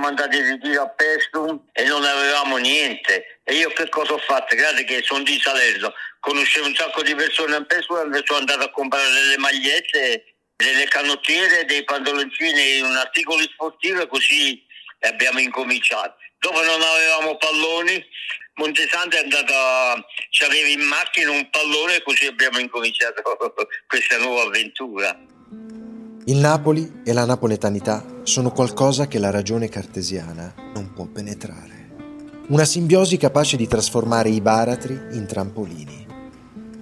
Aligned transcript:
siamo 0.00 0.06
andati 0.06 0.38
in 0.38 0.46
ritiro 0.46 0.82
a 0.82 0.88
Pestum 0.88 1.60
e 1.72 1.84
non 1.84 2.02
avevamo 2.02 2.56
niente. 2.56 3.40
E 3.44 3.54
io 3.54 3.68
che 3.70 3.88
cosa 3.90 4.14
ho 4.14 4.18
fatto? 4.18 4.56
Grazie 4.56 4.84
che 4.84 5.02
sono 5.02 5.22
di 5.22 5.38
Salerno, 5.38 5.92
conoscevo 6.20 6.66
un 6.66 6.74
sacco 6.74 7.02
di 7.02 7.14
persone 7.14 7.56
a 7.56 7.64
Pestum 7.64 8.14
e 8.14 8.22
sono 8.24 8.38
andato 8.38 8.64
a 8.64 8.70
comprare 8.70 9.10
delle 9.10 9.36
magliette, 9.36 10.36
delle 10.56 10.86
canottiere, 10.86 11.66
dei 11.66 11.84
pantaloncini, 11.84 12.80
un 12.80 12.96
articolo 12.96 13.42
sportivo 13.42 14.00
e 14.00 14.06
così 14.06 14.64
abbiamo 15.00 15.38
incominciato. 15.38 16.16
Dopo 16.38 16.62
non 16.62 16.80
avevamo 16.80 17.36
palloni, 17.36 18.02
Montesante 18.54 19.18
è 19.18 19.22
andato, 19.22 20.06
ci 20.30 20.44
aveva 20.44 20.68
in 20.68 20.80
macchina 20.80 21.30
un 21.30 21.48
pallone 21.50 21.96
e 21.96 22.02
così 22.02 22.26
abbiamo 22.26 22.58
incominciato 22.58 23.22
questa 23.86 24.16
nuova 24.16 24.42
avventura. 24.44 25.18
Il 26.30 26.36
Napoli 26.36 27.00
e 27.02 27.12
la 27.12 27.24
napoletanità 27.24 28.04
sono 28.22 28.52
qualcosa 28.52 29.08
che 29.08 29.18
la 29.18 29.30
ragione 29.30 29.68
cartesiana 29.68 30.54
non 30.74 30.92
può 30.94 31.06
penetrare. 31.06 31.88
Una 32.50 32.64
simbiosi 32.64 33.16
capace 33.16 33.56
di 33.56 33.66
trasformare 33.66 34.28
i 34.28 34.40
baratri 34.40 34.96
in 35.10 35.26
trampolini. 35.26 36.06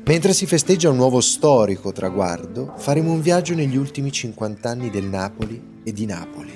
Mentre 0.04 0.34
si 0.34 0.44
festeggia 0.44 0.90
un 0.90 0.96
nuovo 0.96 1.22
storico 1.22 1.92
traguardo, 1.92 2.74
faremo 2.76 3.10
un 3.10 3.22
viaggio 3.22 3.54
negli 3.54 3.78
ultimi 3.78 4.12
50 4.12 4.68
anni 4.68 4.90
del 4.90 5.06
Napoli 5.06 5.80
e 5.82 5.94
di 5.94 6.04
Napoli. 6.04 6.52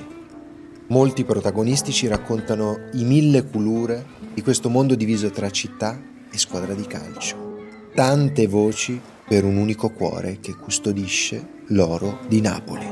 Molti 0.88 1.24
protagonisti 1.24 1.92
ci 1.92 2.08
raccontano 2.08 2.90
i 2.92 3.04
mille 3.04 3.46
culure 3.46 4.04
di 4.34 4.42
questo 4.42 4.68
mondo 4.68 4.94
diviso 4.96 5.30
tra 5.30 5.48
città 5.48 5.98
e 6.30 6.36
squadra 6.36 6.74
di 6.74 6.86
calcio. 6.86 7.56
Tante 7.94 8.46
voci 8.46 9.00
per 9.32 9.44
un 9.44 9.56
unico 9.56 9.88
cuore 9.88 10.40
che 10.42 10.54
custodisce 10.54 11.62
l'oro 11.68 12.18
di 12.28 12.42
Napoli. 12.42 12.86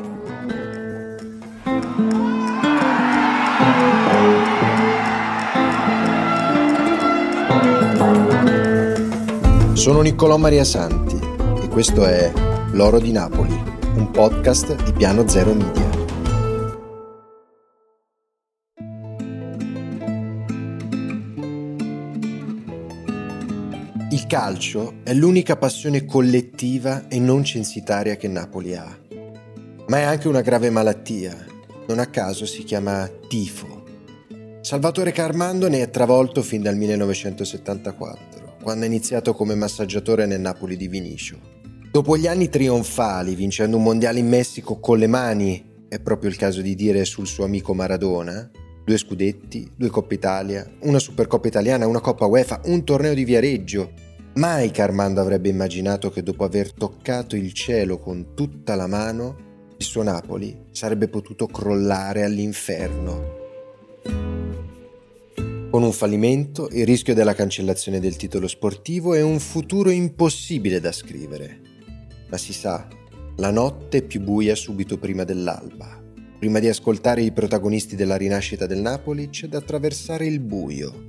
Sono 9.74 10.00
Niccolò 10.00 10.38
Maria 10.38 10.64
Santi 10.64 11.18
e 11.62 11.68
questo 11.68 12.06
è 12.06 12.32
L'oro 12.70 12.98
di 12.98 13.12
Napoli, 13.12 13.52
un 13.96 14.10
podcast 14.10 14.82
di 14.82 14.92
Piano 14.92 15.28
Zero 15.28 15.52
Media. 15.52 15.99
Calcio 24.30 24.98
è 25.02 25.12
l'unica 25.12 25.56
passione 25.56 26.04
collettiva 26.04 27.08
e 27.08 27.18
non 27.18 27.42
censitaria 27.42 28.14
che 28.14 28.28
Napoli 28.28 28.76
ha. 28.76 28.96
Ma 29.88 29.98
è 29.98 30.02
anche 30.02 30.28
una 30.28 30.40
grave 30.40 30.70
malattia. 30.70 31.36
Non 31.88 31.98
a 31.98 32.06
caso 32.06 32.46
si 32.46 32.62
chiama 32.62 33.10
tifo. 33.26 33.82
Salvatore 34.60 35.10
Carmando 35.10 35.68
ne 35.68 35.82
è 35.82 35.90
travolto 35.90 36.42
fin 36.42 36.62
dal 36.62 36.76
1974, 36.76 38.58
quando 38.62 38.84
ha 38.84 38.86
iniziato 38.86 39.34
come 39.34 39.56
massaggiatore 39.56 40.26
nel 40.26 40.38
Napoli 40.38 40.76
di 40.76 40.86
Vinicio. 40.86 41.36
Dopo 41.90 42.16
gli 42.16 42.28
anni 42.28 42.48
trionfali, 42.48 43.34
vincendo 43.34 43.78
un 43.78 43.82
mondiale 43.82 44.20
in 44.20 44.28
Messico 44.28 44.78
con 44.78 44.98
le 44.98 45.08
mani, 45.08 45.86
è 45.88 45.98
proprio 45.98 46.30
il 46.30 46.36
caso 46.36 46.60
di 46.60 46.76
dire 46.76 47.04
sul 47.04 47.26
suo 47.26 47.42
amico 47.42 47.74
Maradona, 47.74 48.48
due 48.84 48.96
scudetti, 48.96 49.68
due 49.74 49.88
Coppa 49.88 50.14
Italia, 50.14 50.70
una 50.82 51.00
Supercoppa 51.00 51.48
italiana, 51.48 51.88
una 51.88 51.98
Coppa 51.98 52.26
UEFA, 52.26 52.60
un 52.66 52.84
torneo 52.84 53.12
di 53.12 53.24
Viareggio. 53.24 54.09
Mai 54.34 54.70
Carmando 54.70 55.20
avrebbe 55.20 55.48
immaginato 55.48 56.08
che 56.08 56.22
dopo 56.22 56.44
aver 56.44 56.72
toccato 56.72 57.34
il 57.34 57.52
cielo 57.52 57.98
con 57.98 58.34
tutta 58.34 58.76
la 58.76 58.86
mano, 58.86 59.48
il 59.76 59.84
suo 59.84 60.04
Napoli 60.04 60.66
sarebbe 60.70 61.08
potuto 61.08 61.46
crollare 61.46 62.22
all'inferno. 62.22 63.38
Con 65.68 65.82
un 65.82 65.92
fallimento, 65.92 66.68
il 66.70 66.86
rischio 66.86 67.12
della 67.12 67.34
cancellazione 67.34 67.98
del 67.98 68.14
titolo 68.14 68.46
sportivo 68.46 69.14
è 69.14 69.22
un 69.22 69.40
futuro 69.40 69.90
impossibile 69.90 70.78
da 70.78 70.92
scrivere. 70.92 71.60
Ma 72.28 72.36
si 72.36 72.52
sa, 72.52 72.86
la 73.36 73.50
notte 73.50 73.98
è 73.98 74.02
più 74.02 74.20
buia 74.20 74.54
subito 74.54 74.96
prima 74.96 75.24
dell'alba. 75.24 76.00
Prima 76.38 76.60
di 76.60 76.68
ascoltare 76.68 77.22
i 77.22 77.32
protagonisti 77.32 77.96
della 77.96 78.16
rinascita 78.16 78.66
del 78.66 78.80
Napoli 78.80 79.28
c'è 79.28 79.48
da 79.48 79.58
attraversare 79.58 80.24
il 80.24 80.38
buio, 80.38 81.06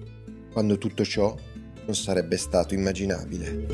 quando 0.51 0.79
tutto 0.79 1.05
ciò 1.05 1.35
non 1.85 1.95
sarebbe 1.95 2.37
stato 2.37 2.73
immaginabile. 2.73 3.65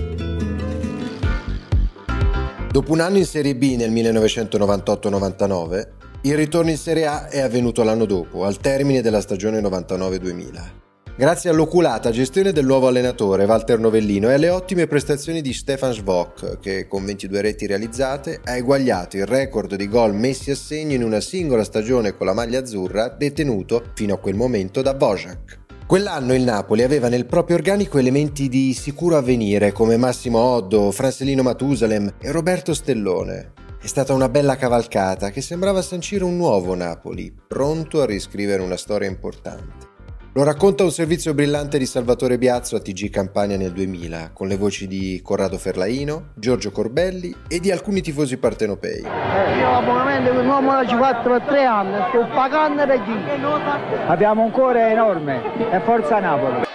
Dopo 2.72 2.92
un 2.92 3.00
anno 3.00 3.18
in 3.18 3.26
Serie 3.26 3.56
B 3.56 3.76
nel 3.76 3.92
1998-99, 3.92 5.88
il 6.22 6.36
ritorno 6.36 6.70
in 6.70 6.78
Serie 6.78 7.06
A 7.08 7.28
è 7.28 7.40
avvenuto 7.40 7.84
l'anno 7.84 8.06
dopo, 8.06 8.46
al 8.46 8.58
termine 8.58 9.02
della 9.02 9.22
stagione 9.22 9.60
99-2000 9.62 10.86
grazie 11.18 11.50
all'oculata 11.50 12.12
gestione 12.12 12.52
del 12.52 12.68
nuovo 12.68 12.86
allenatore 12.86 13.46
Walter 13.46 13.80
Novellino 13.80 14.30
e 14.30 14.34
alle 14.34 14.50
ottime 14.50 14.86
prestazioni 14.86 15.42
di 15.42 15.52
Stefan 15.52 15.92
Svok, 15.92 16.60
che 16.60 16.88
con 16.88 17.04
22 17.06 17.42
reti 17.42 17.66
realizzate 17.66 18.40
ha 18.44 18.56
eguagliato 18.56 19.18
il 19.18 19.26
record 19.26 19.74
di 19.74 19.90
gol 19.90 20.14
messi 20.14 20.52
a 20.52 20.56
segno 20.56 20.94
in 20.94 21.04
una 21.04 21.20
singola 21.20 21.64
stagione 21.64 22.16
con 22.16 22.28
la 22.28 22.34
maglia 22.34 22.60
azzurra 22.60 23.10
detenuto 23.10 23.86
fino 23.96 24.14
a 24.14 24.20
quel 24.20 24.36
momento 24.36 24.84
da 24.84 24.94
Bojac. 24.94 25.66
Quell'anno 25.88 26.34
il 26.34 26.44
Napoli 26.44 26.84
aveva 26.84 27.08
nel 27.08 27.26
proprio 27.26 27.56
organico 27.56 27.98
elementi 27.98 28.50
di 28.50 28.74
sicuro 28.74 29.16
avvenire 29.16 29.72
come 29.72 29.96
Massimo 29.96 30.38
Oddo, 30.38 30.92
Francelino 30.92 31.44
Matusalem 31.44 32.16
e 32.20 32.30
Roberto 32.30 32.74
Stellone. 32.74 33.54
È 33.80 33.88
stata 33.88 34.14
una 34.14 34.28
bella 34.28 34.58
cavalcata 34.58 35.30
che 35.30 35.40
sembrava 35.40 35.82
sancire 35.82 36.26
un 36.26 36.36
nuovo 36.36 36.76
Napoli, 36.76 37.34
pronto 37.48 38.02
a 38.02 38.06
riscrivere 38.06 38.62
una 38.62 38.76
storia 38.76 39.08
importante. 39.08 39.96
Lo 40.38 40.44
racconta 40.44 40.84
un 40.84 40.92
servizio 40.92 41.34
brillante 41.34 41.80
di 41.80 41.88
Salvatore 41.88 42.38
Biazzo 42.38 42.76
a 42.76 42.80
TG 42.80 43.10
Campania 43.10 43.58
nel 43.58 43.72
2000, 43.72 44.30
con 44.34 44.48
le 44.48 44.56
voci 44.56 44.86
di 44.86 45.20
Corrado 45.24 45.58
Ferlaino, 45.58 46.26
Giorgio 46.36 46.70
Corbelli 46.70 47.36
e 47.48 47.60
di 47.60 47.72
alcuni 47.72 48.02
tifosi 48.02 48.38
partenopei. 48.38 49.02
Eh, 49.02 49.58
io 49.58 49.72
l'abbonamento 49.72 50.30
con 50.30 50.42
un 50.42 50.48
uomo 50.48 50.74
da 50.74 50.96
4 50.96 51.32
per 51.32 51.42
3 51.42 51.66
anni, 51.66 51.98
sto 52.10 52.28
pagando 52.36 52.86
per? 52.86 54.06
Abbiamo 54.06 54.44
un 54.44 54.52
cuore 54.52 54.92
enorme 54.92 55.42
e 55.72 55.80
forza 55.80 56.20
Napoli. 56.20 56.66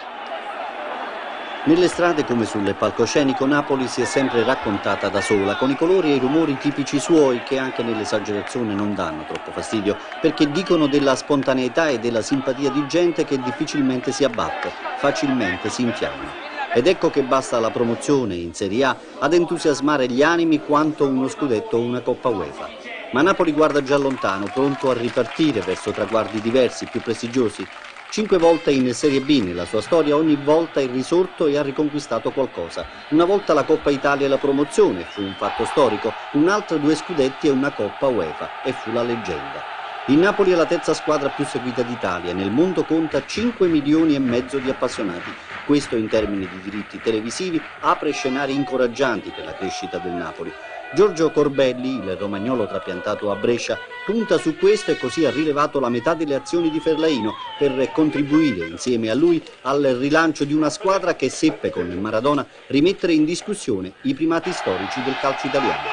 Nelle 1.64 1.86
strade 1.86 2.24
come 2.24 2.44
sul 2.44 2.74
palcoscenico 2.74 3.46
Napoli 3.46 3.86
si 3.86 4.00
è 4.00 4.04
sempre 4.04 4.42
raccontata 4.42 5.08
da 5.08 5.20
sola, 5.20 5.54
con 5.54 5.70
i 5.70 5.76
colori 5.76 6.10
e 6.10 6.16
i 6.16 6.18
rumori 6.18 6.56
tipici 6.56 6.98
suoi 6.98 7.44
che 7.44 7.56
anche 7.56 7.84
nell'esagerazione 7.84 8.74
non 8.74 8.94
danno 8.94 9.22
troppo 9.22 9.52
fastidio, 9.52 9.96
perché 10.18 10.50
dicono 10.50 10.88
della 10.88 11.14
spontaneità 11.14 11.88
e 11.88 12.00
della 12.00 12.20
simpatia 12.20 12.68
di 12.68 12.84
gente 12.88 13.22
che 13.22 13.40
difficilmente 13.40 14.10
si 14.10 14.24
abbatte, 14.24 14.72
facilmente 14.96 15.70
si 15.70 15.82
infiamma. 15.82 16.34
Ed 16.74 16.88
ecco 16.88 17.10
che 17.10 17.22
basta 17.22 17.60
la 17.60 17.70
promozione 17.70 18.34
in 18.34 18.52
Serie 18.54 18.82
A 18.82 18.96
ad 19.20 19.32
entusiasmare 19.32 20.08
gli 20.08 20.24
animi 20.24 20.58
quanto 20.58 21.06
uno 21.06 21.28
scudetto 21.28 21.76
o 21.76 21.80
una 21.80 22.00
Coppa 22.00 22.28
UEFA. 22.28 22.70
Ma 23.10 23.22
Napoli 23.22 23.52
guarda 23.52 23.80
già 23.84 23.98
lontano, 23.98 24.46
pronto 24.46 24.90
a 24.90 24.94
ripartire 24.94 25.60
verso 25.60 25.92
traguardi 25.92 26.40
diversi, 26.40 26.86
più 26.86 27.00
prestigiosi, 27.00 27.64
Cinque 28.12 28.36
volte 28.36 28.70
in 28.72 28.92
Serie 28.92 29.22
B 29.22 29.40
nella 29.42 29.64
sua 29.64 29.80
storia, 29.80 30.16
ogni 30.16 30.36
volta 30.36 30.80
è 30.80 30.86
risorto 30.86 31.46
e 31.46 31.56
ha 31.56 31.62
riconquistato 31.62 32.30
qualcosa. 32.30 32.84
Una 33.08 33.24
volta 33.24 33.54
la 33.54 33.64
Coppa 33.64 33.88
Italia 33.88 34.26
e 34.26 34.28
la 34.28 34.36
promozione, 34.36 35.06
fu 35.08 35.22
un 35.22 35.34
fatto 35.34 35.64
storico, 35.64 36.12
un'altra 36.32 36.76
due 36.76 36.94
scudetti 36.94 37.46
e 37.46 37.50
una 37.50 37.72
Coppa 37.72 38.08
UEFA, 38.08 38.60
e 38.64 38.72
fu 38.72 38.92
la 38.92 39.02
leggenda. 39.02 39.62
Il 40.08 40.18
Napoli 40.18 40.50
è 40.50 40.56
la 40.56 40.66
terza 40.66 40.92
squadra 40.92 41.30
più 41.30 41.46
seguita 41.46 41.80
d'Italia, 41.80 42.34
nel 42.34 42.50
mondo 42.50 42.84
conta 42.84 43.24
5 43.24 43.66
milioni 43.66 44.14
e 44.14 44.18
mezzo 44.18 44.58
di 44.58 44.68
appassionati. 44.68 45.32
Questo 45.64 45.96
in 45.96 46.08
termini 46.08 46.46
di 46.46 46.60
diritti 46.60 47.00
televisivi 47.00 47.58
apre 47.80 48.12
scenari 48.12 48.52
incoraggianti 48.52 49.32
per 49.34 49.46
la 49.46 49.54
crescita 49.54 49.96
del 49.96 50.12
Napoli. 50.12 50.52
Giorgio 50.94 51.30
Corbelli, 51.30 51.94
il 51.94 52.16
romagnolo 52.16 52.66
trapiantato 52.66 53.30
a 53.30 53.36
Brescia, 53.36 53.78
punta 54.04 54.36
su 54.36 54.58
questo 54.58 54.90
e 54.90 54.98
così 54.98 55.24
ha 55.24 55.30
rilevato 55.30 55.80
la 55.80 55.88
metà 55.88 56.12
delle 56.12 56.34
azioni 56.34 56.70
di 56.70 56.80
Ferlaino 56.80 57.34
per 57.56 57.90
contribuire 57.92 58.66
insieme 58.66 59.08
a 59.08 59.14
lui 59.14 59.42
al 59.62 59.82
rilancio 59.82 60.44
di 60.44 60.52
una 60.52 60.68
squadra 60.68 61.16
che 61.16 61.30
seppe 61.30 61.70
con 61.70 61.86
Maradona 61.86 62.46
rimettere 62.66 63.14
in 63.14 63.24
discussione 63.24 63.94
i 64.02 64.12
primati 64.12 64.52
storici 64.52 65.02
del 65.02 65.16
calcio 65.18 65.46
italiano. 65.46 65.88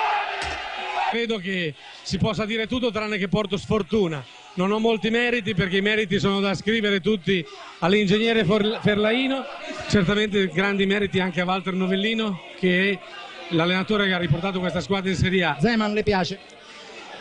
Credo 1.12 1.38
che 1.38 1.74
si 2.04 2.18
possa 2.18 2.44
dire 2.46 2.68
tutto 2.68 2.92
tranne 2.92 3.18
che 3.18 3.30
porto 3.30 3.56
sfortuna. 3.56 4.22
Non 4.56 4.70
ho 4.72 4.80
molti 4.80 5.10
meriti 5.10 5.56
perché 5.56 5.78
i 5.78 5.82
meriti 5.82 6.20
sono 6.20 6.42
da 6.42 6.54
scrivere 6.54 7.00
tutti 7.00 7.44
all'ingegnere 7.80 8.44
Ferlaino, 8.44 9.46
certamente 9.88 10.48
grandi 10.48 10.86
meriti 10.86 11.22
anche 11.22 11.40
a 11.40 11.46
Walter 11.46 11.74
Novellino 11.74 12.42
che 12.58 13.00
l'allenatore 13.50 14.08
che 14.08 14.14
ha 14.14 14.18
riportato 14.18 14.60
questa 14.60 14.82
squadra 14.82 15.10
in 15.10 15.16
Serie 15.16 15.44
A. 15.44 15.58
Zeman 15.60 15.94
le 15.94 16.04
piace? 16.04 16.40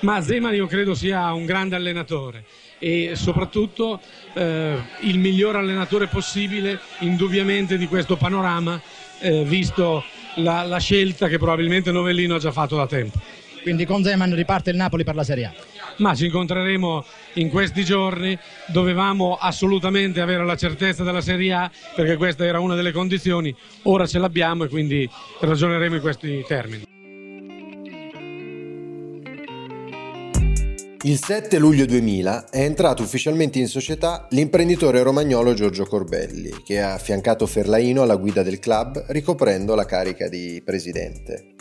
Ma 0.01 0.21
Zeman 0.23 0.55
io 0.55 0.67
credo 0.67 0.95
sia 0.95 1.33
un 1.33 1.45
grande 1.45 1.75
allenatore 1.75 2.45
e 2.79 3.13
soprattutto 3.15 4.01
eh, 4.35 4.77
il 5.01 5.19
miglior 5.19 5.57
allenatore 5.57 6.07
possibile 6.07 6.79
indubbiamente 7.01 7.77
di 7.77 7.87
questo 7.87 8.17
panorama 8.17 8.81
eh, 9.21 9.43
visto 9.45 10.05
la, 10.37 10.63
la 10.63 10.79
scelta 10.79 11.27
che 11.27 11.39
probabilmente 11.39 11.91
Novellino 11.91 12.37
ha 12.37 12.39
già 12.39 12.53
fatto 12.53 12.77
da 12.77 12.87
tempo. 12.87 13.19
Quindi 13.63 13.85
con 13.85 14.03
Zeman 14.03 14.35
riparte 14.35 14.71
il 14.71 14.77
Napoli 14.77 15.05
per 15.05 15.15
la 15.15 15.25
Serie 15.25 15.45
A? 15.45 15.53
ma 15.99 16.15
ci 16.15 16.27
incontreremo 16.27 17.05
in 17.35 17.51
questi 17.51 17.85
giorni. 17.85 18.39
Dovevamo 18.67 19.37
assolutamente 19.37 20.21
avere 20.21 20.45
la 20.45 20.57
certezza 20.57 21.05
della 21.05 21.21
Serie 21.21 21.53
A 21.53 21.71
perché 21.95 22.17
questa 22.17 22.45
era 22.45 22.61
una 22.61 22.75
delle 22.75 22.93
condizioni, 22.93 23.55
ora 23.83 24.07
ce 24.07 24.19
l'abbiamo 24.19 24.65
e 24.65 24.69
quindi 24.69 25.09
ragioneremo 25.41 25.97
in 25.97 26.01
questi 26.01 26.45
termini. 26.47 26.83
Il 31.03 31.17
7 31.17 31.59
luglio 31.59 31.87
2000 31.87 32.51
è 32.51 32.65
entrato 32.65 33.05
ufficialmente 33.05 33.61
in 33.61 33.69
società 33.69 34.27
l'imprenditore 34.31 35.01
romagnolo 35.03 35.55
Giorgio 35.55 35.85
Corbelli, 35.85 36.51
che 36.65 36.81
ha 36.81 36.95
affiancato 36.95 37.47
Ferlaino 37.47 38.03
alla 38.03 38.17
guida 38.17 38.43
del 38.43 38.59
club 38.59 39.05
ricoprendo 39.09 39.77
la 39.77 39.85
carica 39.85 40.29
di 40.29 40.61
presidente. 40.65 41.58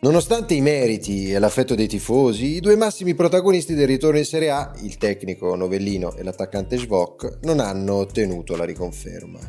Nonostante 0.00 0.54
i 0.54 0.60
meriti 0.60 1.32
e 1.32 1.40
l'affetto 1.40 1.74
dei 1.74 1.88
tifosi, 1.88 2.54
i 2.54 2.60
due 2.60 2.76
massimi 2.76 3.16
protagonisti 3.16 3.74
del 3.74 3.88
ritorno 3.88 4.18
in 4.18 4.24
Serie 4.24 4.50
A, 4.50 4.72
il 4.82 4.96
tecnico 4.96 5.56
Novellino 5.56 6.14
e 6.14 6.22
l'attaccante 6.22 6.76
Svok, 6.76 7.40
non 7.42 7.58
hanno 7.58 7.94
ottenuto 7.94 8.54
la 8.54 8.64
riconferma. 8.64 9.40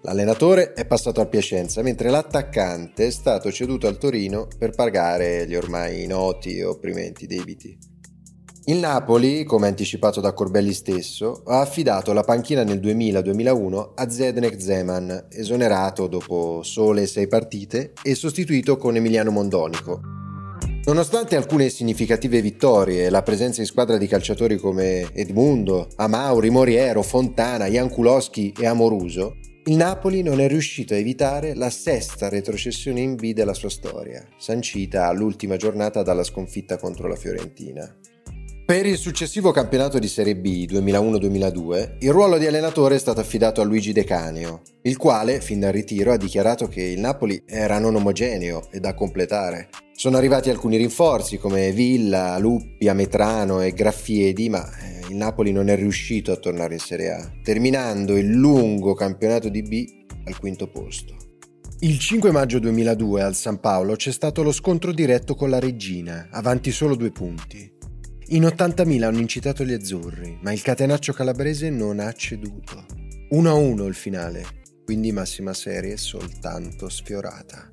L'allenatore 0.00 0.72
è 0.72 0.86
passato 0.86 1.20
al 1.20 1.28
Piacenza, 1.28 1.82
mentre 1.82 2.08
l'attaccante 2.08 3.08
è 3.08 3.10
stato 3.10 3.52
ceduto 3.52 3.88
al 3.88 3.98
Torino 3.98 4.48
per 4.56 4.70
pagare 4.70 5.46
gli 5.46 5.54
ormai 5.54 6.06
noti 6.06 6.56
e 6.56 6.64
opprimenti 6.64 7.26
debiti. 7.26 7.89
Il 8.66 8.76
Napoli, 8.76 9.44
come 9.44 9.68
anticipato 9.68 10.20
da 10.20 10.34
Corbelli 10.34 10.74
stesso, 10.74 11.42
ha 11.46 11.60
affidato 11.60 12.12
la 12.12 12.22
panchina 12.22 12.62
nel 12.62 12.78
2000-2001 12.78 13.92
a 13.94 14.10
Zednek 14.10 14.60
Zeman, 14.60 15.28
esonerato 15.30 16.06
dopo 16.06 16.62
sole 16.62 17.06
sei 17.06 17.26
partite 17.26 17.94
e 18.02 18.14
sostituito 18.14 18.76
con 18.76 18.96
Emiliano 18.96 19.30
Mondonico. 19.30 20.00
Nonostante 20.84 21.36
alcune 21.36 21.70
significative 21.70 22.42
vittorie 22.42 23.06
e 23.06 23.10
la 23.10 23.22
presenza 23.22 23.62
in 23.62 23.66
squadra 23.66 23.96
di 23.96 24.06
calciatori 24.06 24.56
come 24.56 25.10
Edmundo, 25.14 25.88
Amauri, 25.96 26.50
Moriero, 26.50 27.02
Fontana, 27.02 27.66
Jankulowski 27.66 28.52
e 28.58 28.66
Amoruso, 28.66 29.36
il 29.64 29.76
Napoli 29.76 30.22
non 30.22 30.40
è 30.40 30.48
riuscito 30.48 30.92
a 30.92 30.98
evitare 30.98 31.54
la 31.54 31.70
sesta 31.70 32.28
retrocessione 32.28 33.00
in 33.00 33.14
B 33.14 33.32
della 33.32 33.54
sua 33.54 33.70
storia, 33.70 34.26
sancita 34.38 35.06
all'ultima 35.06 35.56
giornata 35.56 36.02
dalla 36.02 36.24
sconfitta 36.24 36.76
contro 36.76 37.08
la 37.08 37.16
Fiorentina. 37.16 37.94
Per 38.70 38.86
il 38.86 38.98
successivo 38.98 39.50
campionato 39.50 39.98
di 39.98 40.06
Serie 40.06 40.36
B 40.36 40.64
2001-2002, 40.70 41.96
il 41.98 42.12
ruolo 42.12 42.38
di 42.38 42.46
allenatore 42.46 42.94
è 42.94 42.98
stato 43.00 43.18
affidato 43.18 43.60
a 43.60 43.64
Luigi 43.64 43.92
De 43.92 44.04
Canio, 44.04 44.62
il 44.82 44.96
quale, 44.96 45.40
fin 45.40 45.58
dal 45.58 45.72
ritiro, 45.72 46.12
ha 46.12 46.16
dichiarato 46.16 46.68
che 46.68 46.80
il 46.80 47.00
Napoli 47.00 47.42
era 47.46 47.80
non 47.80 47.96
omogeneo 47.96 48.68
e 48.70 48.78
da 48.78 48.94
completare. 48.94 49.70
Sono 49.92 50.18
arrivati 50.18 50.50
alcuni 50.50 50.76
rinforzi 50.76 51.36
come 51.36 51.72
Villa, 51.72 52.38
Luppi, 52.38 52.86
Ametrano 52.86 53.60
e 53.60 53.72
Graffiedi, 53.72 54.48
ma 54.48 54.64
eh, 54.78 55.00
il 55.08 55.16
Napoli 55.16 55.50
non 55.50 55.68
è 55.68 55.74
riuscito 55.74 56.30
a 56.30 56.36
tornare 56.36 56.74
in 56.74 56.78
Serie 56.80 57.10
A, 57.10 57.28
terminando 57.42 58.16
il 58.16 58.30
lungo 58.30 58.94
campionato 58.94 59.48
di 59.48 59.62
B 59.62 59.84
al 60.26 60.38
quinto 60.38 60.68
posto. 60.68 61.16
Il 61.80 61.98
5 61.98 62.30
maggio 62.30 62.60
2002 62.60 63.20
al 63.20 63.34
San 63.34 63.58
Paolo 63.58 63.96
c'è 63.96 64.12
stato 64.12 64.44
lo 64.44 64.52
scontro 64.52 64.92
diretto 64.92 65.34
con 65.34 65.50
la 65.50 65.58
Regina, 65.58 66.28
avanti 66.30 66.70
solo 66.70 66.94
due 66.94 67.10
punti. 67.10 67.78
In 68.32 68.42
80.000 68.42 69.02
hanno 69.02 69.18
incitato 69.18 69.64
gli 69.64 69.72
azzurri, 69.72 70.38
ma 70.40 70.52
il 70.52 70.62
catenaccio 70.62 71.12
calabrese 71.12 71.68
non 71.68 71.98
ha 71.98 72.12
ceduto. 72.12 72.86
1-1 73.32 73.86
il 73.88 73.94
finale, 73.94 74.44
quindi 74.84 75.10
massima 75.10 75.52
serie 75.52 75.96
soltanto 75.96 76.88
sfiorata. 76.88 77.68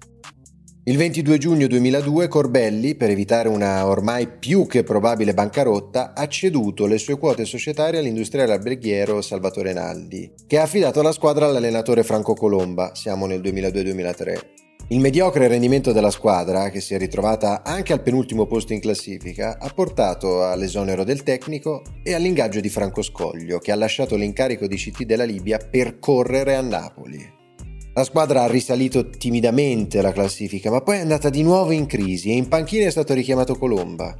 Il 0.86 0.98
22 0.98 1.38
giugno 1.38 1.68
2002 1.68 2.28
Corbelli, 2.28 2.96
per 2.96 3.12
evitare 3.12 3.50
una 3.50 3.86
ormai 3.86 4.28
più 4.28 4.66
che 4.66 4.82
probabile 4.82 5.36
bancarotta, 5.36 6.16
ha 6.16 6.28
ceduto 6.28 6.88
le 6.88 6.98
sue 6.98 7.20
quote 7.20 7.46
societarie 7.46 8.00
all'industriale 8.00 8.54
alberghiero 8.54 9.22
Salvatore 9.22 9.74
Naldi, 9.74 10.34
che 10.48 10.58
ha 10.58 10.64
affidato 10.64 11.04
la 11.04 11.12
squadra 11.12 11.46
all'allenatore 11.46 12.02
Franco 12.02 12.34
Colomba, 12.34 12.96
siamo 12.96 13.28
nel 13.28 13.42
2002-2003. 13.42 14.67
Il 14.90 15.02
mediocre 15.02 15.50
rendimento 15.50 15.92
della 15.92 16.10
squadra, 16.10 16.70
che 16.70 16.80
si 16.80 16.94
è 16.94 16.98
ritrovata 16.98 17.62
anche 17.62 17.92
al 17.92 18.02
penultimo 18.02 18.46
posto 18.46 18.72
in 18.72 18.80
classifica, 18.80 19.58
ha 19.60 19.68
portato 19.68 20.46
all'esonero 20.46 21.04
del 21.04 21.24
tecnico 21.24 21.82
e 22.02 22.14
all'ingaggio 22.14 22.62
di 22.62 22.70
Franco 22.70 23.02
Scoglio, 23.02 23.60
che 23.60 23.74
ha 23.74 23.76
lasciato 23.76 24.16
l'incarico 24.16 24.66
di 24.66 24.78
CT 24.78 25.04
della 25.04 25.26
Libia 25.26 25.58
per 25.58 26.00
correre 26.00 26.56
a 26.56 26.62
Napoli. 26.62 27.20
La 27.96 28.06
squadra 28.06 28.44
ha 28.44 28.48
risalito 28.48 29.10
timidamente 29.10 30.02
la 30.02 30.14
classifica, 30.14 30.72
ma 30.72 30.80
poi 30.80 31.00
è 31.00 31.02
andata 31.02 31.30
di 31.30 31.44
nuovo 31.44 31.72
in 31.72 31.86
crisi 31.86 32.30
e 32.30 32.38
in 32.38 32.48
panchina 32.48 32.86
è 32.86 32.90
stato 32.90 33.14
richiamato 33.14 33.58
Colomba, 33.58 34.16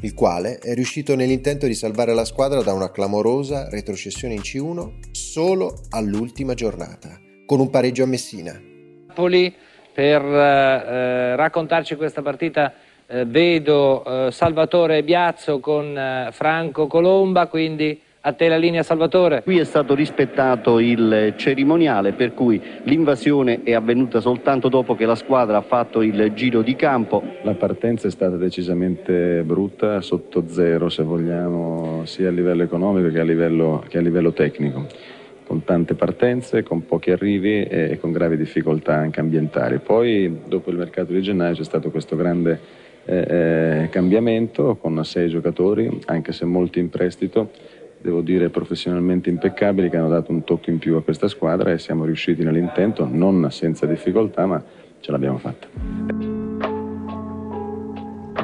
il 0.00 0.14
quale 0.14 0.58
è 0.58 0.74
riuscito 0.74 1.14
nell'intento 1.14 1.66
di 1.66 1.74
salvare 1.74 2.12
la 2.12 2.24
squadra 2.24 2.60
da 2.62 2.72
una 2.72 2.90
clamorosa 2.90 3.68
retrocessione 3.68 4.34
in 4.34 4.40
C1 4.40 5.12
solo 5.12 5.82
all'ultima 5.90 6.54
giornata, 6.54 7.20
con 7.46 7.60
un 7.60 7.70
pareggio 7.70 8.02
a 8.02 8.06
Messina. 8.06 8.60
Napoli 9.06 9.52
per 9.98 10.22
eh, 10.22 11.34
raccontarci 11.34 11.96
questa 11.96 12.22
partita 12.22 12.72
eh, 13.08 13.24
vedo 13.24 14.04
eh, 14.04 14.30
Salvatore 14.30 15.02
Biazzo 15.02 15.58
con 15.58 15.98
eh, 15.98 16.28
Franco 16.30 16.86
Colomba, 16.86 17.48
quindi 17.48 18.00
a 18.20 18.32
te 18.32 18.46
la 18.46 18.58
linea 18.58 18.84
Salvatore. 18.84 19.42
Qui 19.42 19.58
è 19.58 19.64
stato 19.64 19.96
rispettato 19.96 20.78
il 20.78 21.34
cerimoniale 21.36 22.12
per 22.12 22.32
cui 22.32 22.62
l'invasione 22.84 23.64
è 23.64 23.74
avvenuta 23.74 24.20
soltanto 24.20 24.68
dopo 24.68 24.94
che 24.94 25.04
la 25.04 25.16
squadra 25.16 25.56
ha 25.56 25.62
fatto 25.62 26.00
il 26.00 26.32
giro 26.32 26.62
di 26.62 26.76
campo. 26.76 27.20
La 27.42 27.54
partenza 27.54 28.06
è 28.06 28.12
stata 28.12 28.36
decisamente 28.36 29.42
brutta, 29.42 30.00
sotto 30.00 30.44
zero 30.46 30.88
se 30.90 31.02
vogliamo, 31.02 32.02
sia 32.04 32.28
a 32.28 32.30
livello 32.30 32.62
economico 32.62 33.10
che 33.10 33.18
a 33.18 33.24
livello, 33.24 33.84
che 33.88 33.98
a 33.98 34.00
livello 34.00 34.32
tecnico 34.32 35.16
con 35.48 35.64
tante 35.64 35.94
partenze, 35.94 36.62
con 36.62 36.84
pochi 36.84 37.10
arrivi 37.10 37.62
e 37.64 37.96
con 37.98 38.12
gravi 38.12 38.36
difficoltà 38.36 38.94
anche 38.94 39.18
ambientali. 39.18 39.78
Poi 39.78 40.42
dopo 40.46 40.70
il 40.70 40.76
mercato 40.76 41.14
di 41.14 41.22
gennaio 41.22 41.54
c'è 41.54 41.64
stato 41.64 41.90
questo 41.90 42.16
grande 42.16 42.60
eh, 43.06 43.16
eh, 43.16 43.88
cambiamento 43.88 44.76
con 44.76 45.02
sei 45.06 45.30
giocatori, 45.30 46.00
anche 46.04 46.32
se 46.32 46.44
molti 46.44 46.80
in 46.80 46.90
prestito, 46.90 47.50
devo 47.98 48.20
dire 48.20 48.50
professionalmente 48.50 49.30
impeccabili, 49.30 49.88
che 49.88 49.96
hanno 49.96 50.10
dato 50.10 50.30
un 50.30 50.44
tocco 50.44 50.68
in 50.68 50.76
più 50.76 50.96
a 50.96 51.02
questa 51.02 51.28
squadra 51.28 51.72
e 51.72 51.78
siamo 51.78 52.04
riusciti 52.04 52.44
nell'intento, 52.44 53.08
non 53.10 53.48
senza 53.50 53.86
difficoltà, 53.86 54.44
ma 54.44 54.62
ce 55.00 55.10
l'abbiamo 55.10 55.38
fatta. 55.38 55.66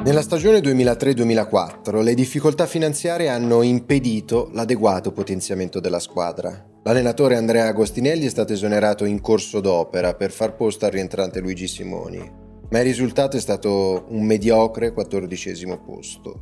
Nella 0.03 0.21
stagione 0.21 0.57
2003-2004 0.59 2.01
le 2.01 2.15
difficoltà 2.15 2.65
finanziarie 2.65 3.29
hanno 3.29 3.61
impedito 3.61 4.49
l'adeguato 4.53 5.11
potenziamento 5.11 5.79
della 5.79 5.99
squadra. 5.99 6.73
L'allenatore 6.87 7.35
Andrea 7.35 7.65
Agostinelli 7.65 8.27
è 8.27 8.29
stato 8.29 8.53
esonerato 8.53 9.05
in 9.05 9.19
corso 9.19 9.59
d'opera 9.59 10.13
per 10.13 10.29
far 10.29 10.55
posto 10.55 10.85
al 10.85 10.91
rientrante 10.91 11.39
Luigi 11.39 11.67
Simoni, 11.67 12.31
ma 12.69 12.77
il 12.77 12.85
risultato 12.85 13.37
è 13.37 13.39
stato 13.39 14.05
un 14.09 14.23
mediocre 14.23 14.93
quattordicesimo 14.93 15.79
posto. 15.79 16.41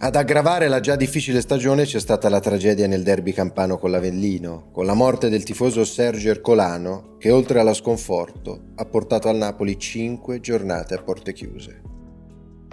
Ad 0.00 0.14
aggravare 0.14 0.68
la 0.68 0.80
già 0.80 0.94
difficile 0.94 1.40
stagione 1.40 1.84
c'è 1.84 2.00
stata 2.00 2.28
la 2.28 2.38
tragedia 2.38 2.86
nel 2.86 3.02
derby 3.02 3.32
campano 3.32 3.78
con 3.78 3.90
l'Avellino, 3.90 4.68
con 4.72 4.84
la 4.84 4.92
morte 4.92 5.30
del 5.30 5.42
tifoso 5.42 5.86
Sergio 5.86 6.28
Ercolano, 6.28 7.16
che 7.18 7.30
oltre 7.30 7.58
allo 7.58 7.72
sconforto 7.72 8.64
ha 8.74 8.84
portato 8.84 9.30
al 9.30 9.36
Napoli 9.38 9.78
cinque 9.78 10.40
giornate 10.40 10.96
a 10.96 11.02
porte 11.02 11.32
chiuse. 11.32 11.80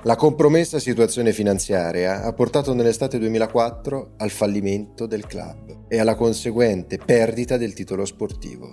La 0.06 0.16
compromessa 0.16 0.78
situazione 0.78 1.34
finanziaria 1.34 2.22
ha 2.22 2.32
portato 2.32 2.76
nell'estate 2.76 3.18
2004 3.18 4.14
al 4.18 4.30
fallimento 4.30 5.08
del 5.08 5.26
club 5.26 5.86
e 5.88 5.98
alla 5.98 6.14
conseguente 6.14 7.00
perdita 7.04 7.58
del 7.58 7.74
titolo 7.74 8.06
sportivo. 8.06 8.70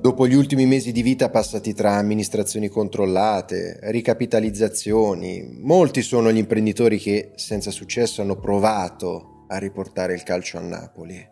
Dopo 0.00 0.26
gli 0.26 0.32
ultimi 0.32 0.64
mesi 0.64 0.92
di 0.92 1.02
vita 1.02 1.28
passati 1.28 1.74
tra 1.74 1.96
amministrazioni 1.96 2.68
controllate, 2.68 3.78
ricapitalizzazioni, 3.82 5.58
molti 5.60 6.00
sono 6.00 6.32
gli 6.32 6.38
imprenditori 6.38 6.96
che, 6.96 7.32
senza 7.34 7.70
successo, 7.70 8.22
hanno 8.22 8.36
provato 8.36 9.44
a 9.48 9.58
riportare 9.58 10.14
il 10.14 10.22
calcio 10.22 10.56
a 10.56 10.62
Napoli. 10.62 11.28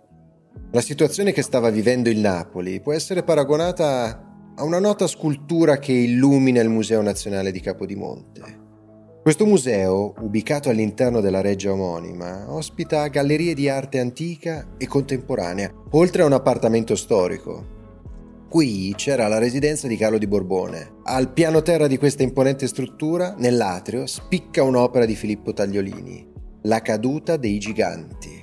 La 0.73 0.83
situazione 0.83 1.33
che 1.33 1.41
stava 1.41 1.71
vivendo 1.71 2.11
il 2.11 2.19
Napoli 2.19 2.79
può 2.83 2.93
essere 2.93 3.23
paragonata 3.23 4.30
a 4.61 4.65
una 4.65 4.79
nota 4.79 5.07
scultura 5.07 5.79
che 5.79 5.93
illumina 5.93 6.61
il 6.61 6.69
Museo 6.69 7.01
Nazionale 7.01 7.51
di 7.51 7.61
Capodimonte. 7.61 8.59
Questo 9.23 9.47
museo, 9.47 10.13
ubicato 10.19 10.69
all'interno 10.69 11.23
della 11.23 11.41
reggia 11.41 11.73
omonima, 11.73 12.45
ospita 12.53 13.07
gallerie 13.09 13.55
di 13.55 13.71
arte 13.71 14.01
antica 14.01 14.75
e 14.77 14.87
contemporanea, 14.87 15.73
oltre 15.93 16.23
a 16.23 16.27
un 16.27 16.35
appartamento 16.35 16.95
storico. 16.95 17.79
Qui 18.51 18.93
c'era 18.99 19.29
la 19.29 19.39
residenza 19.39 19.89
di 19.89 19.97
Carlo 19.97 20.19
di 20.19 20.27
Borbone. 20.27 20.97
Al 21.05 21.33
piano 21.33 21.63
terra 21.63 21.87
di 21.87 21.97
questa 21.97 22.23
imponente 22.23 22.67
struttura, 22.67 23.35
nell'atrio, 23.39 24.05
spicca 24.05 24.63
un'opera 24.63 25.07
di 25.07 25.15
Filippo 25.15 25.55
Tagliolini, 25.55 26.29
La 26.63 26.83
caduta 26.83 27.39
dei 27.39 27.59
giganti 27.59 28.40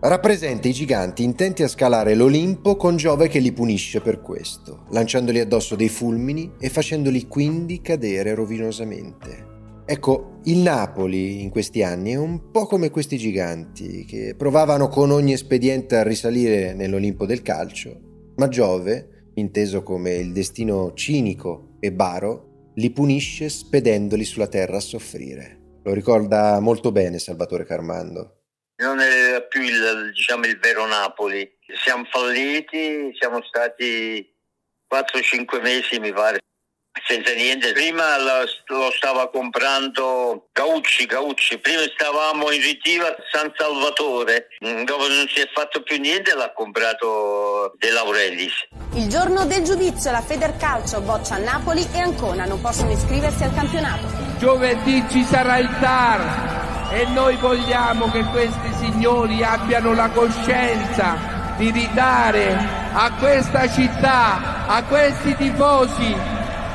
rappresenta 0.00 0.68
i 0.68 0.72
giganti 0.72 1.22
intenti 1.22 1.62
a 1.62 1.68
scalare 1.68 2.14
l'Olimpo 2.14 2.76
con 2.76 2.96
Giove 2.96 3.28
che 3.28 3.38
li 3.38 3.52
punisce 3.52 4.00
per 4.00 4.20
questo, 4.20 4.84
lanciandoli 4.90 5.40
addosso 5.40 5.76
dei 5.76 5.88
fulmini 5.88 6.52
e 6.58 6.68
facendoli 6.68 7.26
quindi 7.26 7.80
cadere 7.80 8.34
rovinosamente. 8.34 9.54
Ecco, 9.88 10.40
il 10.44 10.58
Napoli 10.58 11.42
in 11.42 11.50
questi 11.50 11.82
anni 11.82 12.10
è 12.10 12.16
un 12.16 12.50
po' 12.50 12.66
come 12.66 12.90
questi 12.90 13.18
giganti 13.18 14.04
che 14.04 14.34
provavano 14.36 14.88
con 14.88 15.12
ogni 15.12 15.32
espediente 15.32 15.96
a 15.96 16.02
risalire 16.02 16.74
nell'Olimpo 16.74 17.24
del 17.24 17.42
calcio, 17.42 18.32
ma 18.36 18.48
Giove, 18.48 19.30
inteso 19.34 19.82
come 19.82 20.14
il 20.14 20.32
destino 20.32 20.92
cinico 20.94 21.76
e 21.78 21.92
baro, 21.92 22.70
li 22.74 22.90
punisce 22.90 23.48
spedendoli 23.48 24.24
sulla 24.24 24.48
terra 24.48 24.78
a 24.78 24.80
soffrire. 24.80 25.78
Lo 25.84 25.92
ricorda 25.92 26.58
molto 26.58 26.90
bene 26.90 27.20
Salvatore 27.20 27.64
Carmando. 27.64 28.35
Non 28.78 29.00
è 29.00 29.46
più 29.48 29.62
il, 29.62 30.12
diciamo, 30.12 30.44
il 30.44 30.58
vero 30.58 30.86
Napoli. 30.86 31.50
Siamo 31.82 32.04
falliti, 32.10 33.10
siamo 33.18 33.42
stati 33.42 34.34
4-5 34.92 35.62
mesi, 35.62 35.98
mi 35.98 36.12
pare, 36.12 36.40
senza 37.06 37.32
niente. 37.32 37.72
Prima 37.72 38.18
lo, 38.18 38.44
lo, 38.66 38.90
stava 38.90 39.30
comprando 39.30 40.48
Gaucci, 40.52 41.06
Gaucci. 41.06 41.58
Prima 41.58 41.82
stavamo 41.94 42.50
in 42.50 42.60
ritiva 42.60 43.14
San 43.32 43.52
Salvatore, 43.56 44.48
mm, 44.64 44.84
dopo 44.84 45.08
non 45.08 45.26
si 45.28 45.40
è 45.40 45.48
fatto 45.52 45.82
più 45.82 45.98
niente 45.98 46.34
l'ha 46.34 46.52
comprato 46.52 47.74
De 47.78 47.90
Laurentiis. 47.90 48.68
Il 48.94 49.08
giorno 49.08 49.46
del 49.46 49.62
giudizio 49.62 50.10
la 50.10 50.22
Federcalcio 50.22 51.00
boccia 51.00 51.38
Napoli 51.38 51.86
e 51.92 51.98
Ancona 51.98 52.44
non 52.44 52.60
possono 52.60 52.92
iscriversi 52.92 53.42
al 53.42 53.54
campionato. 53.54 54.06
Giovedì 54.38 55.02
ci 55.10 55.24
sarà 55.24 55.58
il 55.58 55.68
TAR 55.80 56.65
e 56.90 57.06
noi 57.06 57.36
vogliamo 57.36 58.10
che 58.10 58.24
questi 58.24 58.72
signori 58.78 59.42
abbiano 59.42 59.94
la 59.94 60.08
coscienza 60.10 61.16
di 61.56 61.70
ridare 61.70 62.56
a 62.92 63.12
questa 63.18 63.68
città, 63.70 64.66
a 64.66 64.82
questi 64.84 65.34
tifosi 65.36 66.14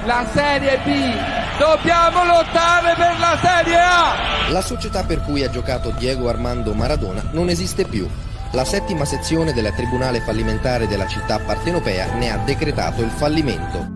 la 0.05 0.25
Serie 0.33 0.79
B. 0.83 1.57
Dobbiamo 1.57 2.25
lottare 2.25 2.95
per 2.95 3.19
la 3.19 3.37
Serie 3.41 3.77
A. 3.77 4.51
La 4.51 4.61
società 4.61 5.03
per 5.03 5.21
cui 5.21 5.43
ha 5.43 5.49
giocato 5.49 5.91
Diego 5.91 6.27
Armando 6.27 6.73
Maradona 6.73 7.23
non 7.31 7.49
esiste 7.49 7.85
più. 7.85 8.09
La 8.53 8.65
settima 8.65 9.05
sezione 9.05 9.53
del 9.53 9.71
Tribunale 9.75 10.21
fallimentare 10.21 10.87
della 10.87 11.07
città 11.07 11.39
partenopea 11.39 12.13
ne 12.15 12.31
ha 12.31 12.37
decretato 12.37 13.01
il 13.01 13.09
fallimento. 13.09 13.90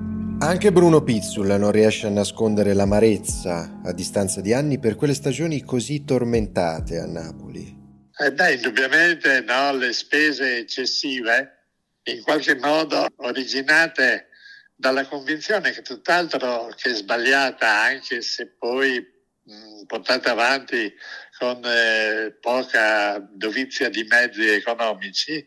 Anche 0.46 0.72
Bruno 0.72 1.02
Pizzul 1.02 1.48
non 1.58 1.72
riesce 1.72 2.06
a 2.06 2.12
nascondere 2.12 2.74
l'amarezza 2.74 3.82
a 3.84 3.92
distanza 3.92 4.42
di 4.42 4.54
anni 4.54 4.78
per 4.78 4.96
quelle 4.96 5.16
stagioni 5.16 5.64
così 5.64 6.06
tormentate 6.06 7.00
a 7.00 7.08
Napoli. 7.08 7.76
Eh 8.16 8.32
beh, 8.32 8.54
indubbiamente 8.54 9.42
no, 9.42 9.74
le 9.74 9.92
spese 9.92 10.60
eccessive, 10.60 11.72
in 12.04 12.22
qualche 12.22 12.56
modo 12.58 13.08
originate 13.16 14.28
dalla 14.76 15.08
convinzione 15.08 15.72
che 15.72 15.82
tutt'altro 15.82 16.72
che 16.78 16.94
sbagliata, 16.94 17.82
anche 17.82 18.22
se 18.22 18.46
poi 18.46 19.00
mh, 19.00 19.86
portata 19.88 20.30
avanti 20.30 20.94
con 21.40 21.60
eh, 21.66 22.38
poca 22.40 23.18
dovizia 23.18 23.90
di 23.90 24.04
mezzi 24.04 24.48
economici, 24.48 25.44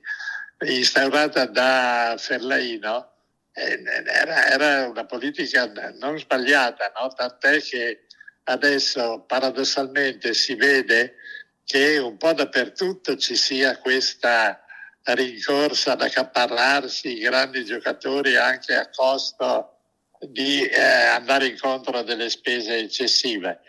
instaurata 0.67 1.47
da 1.47 2.17
Ferlaino, 2.19 3.13
era, 3.59 4.47
era, 4.47 4.89
una 4.89 5.05
politica 5.05 5.71
non 5.99 6.19
sbagliata, 6.19 6.93
no? 6.99 7.09
tant'è 7.09 7.61
che 7.61 8.07
adesso 8.45 9.25
paradossalmente 9.27 10.33
si 10.35 10.55
vede 10.55 11.17
che 11.65 11.99
un 11.99 12.17
po' 12.17 12.33
dappertutto 12.33 13.17
ci 13.17 13.37
sia 13.37 13.79
questa 13.79 14.63
rincorsa 15.03 15.93
ad 15.93 16.03
accaparrarsi 16.03 17.17
i 17.17 17.21
grandi 17.21 17.65
giocatori 17.65 18.37
anche 18.37 18.75
a 18.75 18.89
costo 18.91 19.77
di 20.21 20.65
eh, 20.67 20.81
andare 20.81 21.47
incontro 21.47 21.99
a 21.99 22.03
delle 22.03 22.31
spese 22.31 22.77
eccessive. 22.79 23.61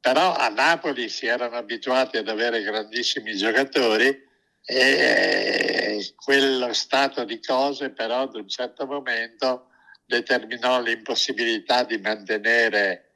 Però 0.00 0.34
a 0.34 0.48
Napoli 0.48 1.08
si 1.08 1.26
erano 1.26 1.56
abituati 1.56 2.16
ad 2.16 2.28
avere 2.28 2.62
grandissimi 2.62 3.36
giocatori 3.36 4.25
e 4.68 6.14
quello 6.16 6.72
stato 6.72 7.24
di 7.24 7.40
cose 7.40 7.90
però 7.90 8.22
ad 8.22 8.34
un 8.34 8.48
certo 8.48 8.84
momento 8.84 9.68
determinò 10.04 10.80
l'impossibilità 10.80 11.84
di 11.84 11.98
mantenere 11.98 13.12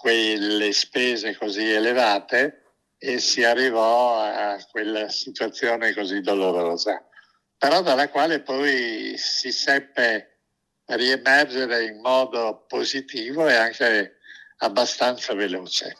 quelle 0.00 0.72
spese 0.72 1.36
così 1.36 1.70
elevate 1.70 2.62
e 2.98 3.18
si 3.18 3.42
arrivò 3.42 4.20
a 4.20 4.64
quella 4.70 5.08
situazione 5.08 5.94
così 5.94 6.20
dolorosa 6.20 7.04
però 7.56 7.80
dalla 7.80 8.08
quale 8.08 8.40
poi 8.40 9.14
si 9.16 9.52
seppe 9.52 10.40
riemergere 10.86 11.84
in 11.84 12.00
modo 12.00 12.64
positivo 12.66 13.46
e 13.46 13.54
anche 13.54 14.16
abbastanza 14.58 15.32
veloce. 15.34 15.96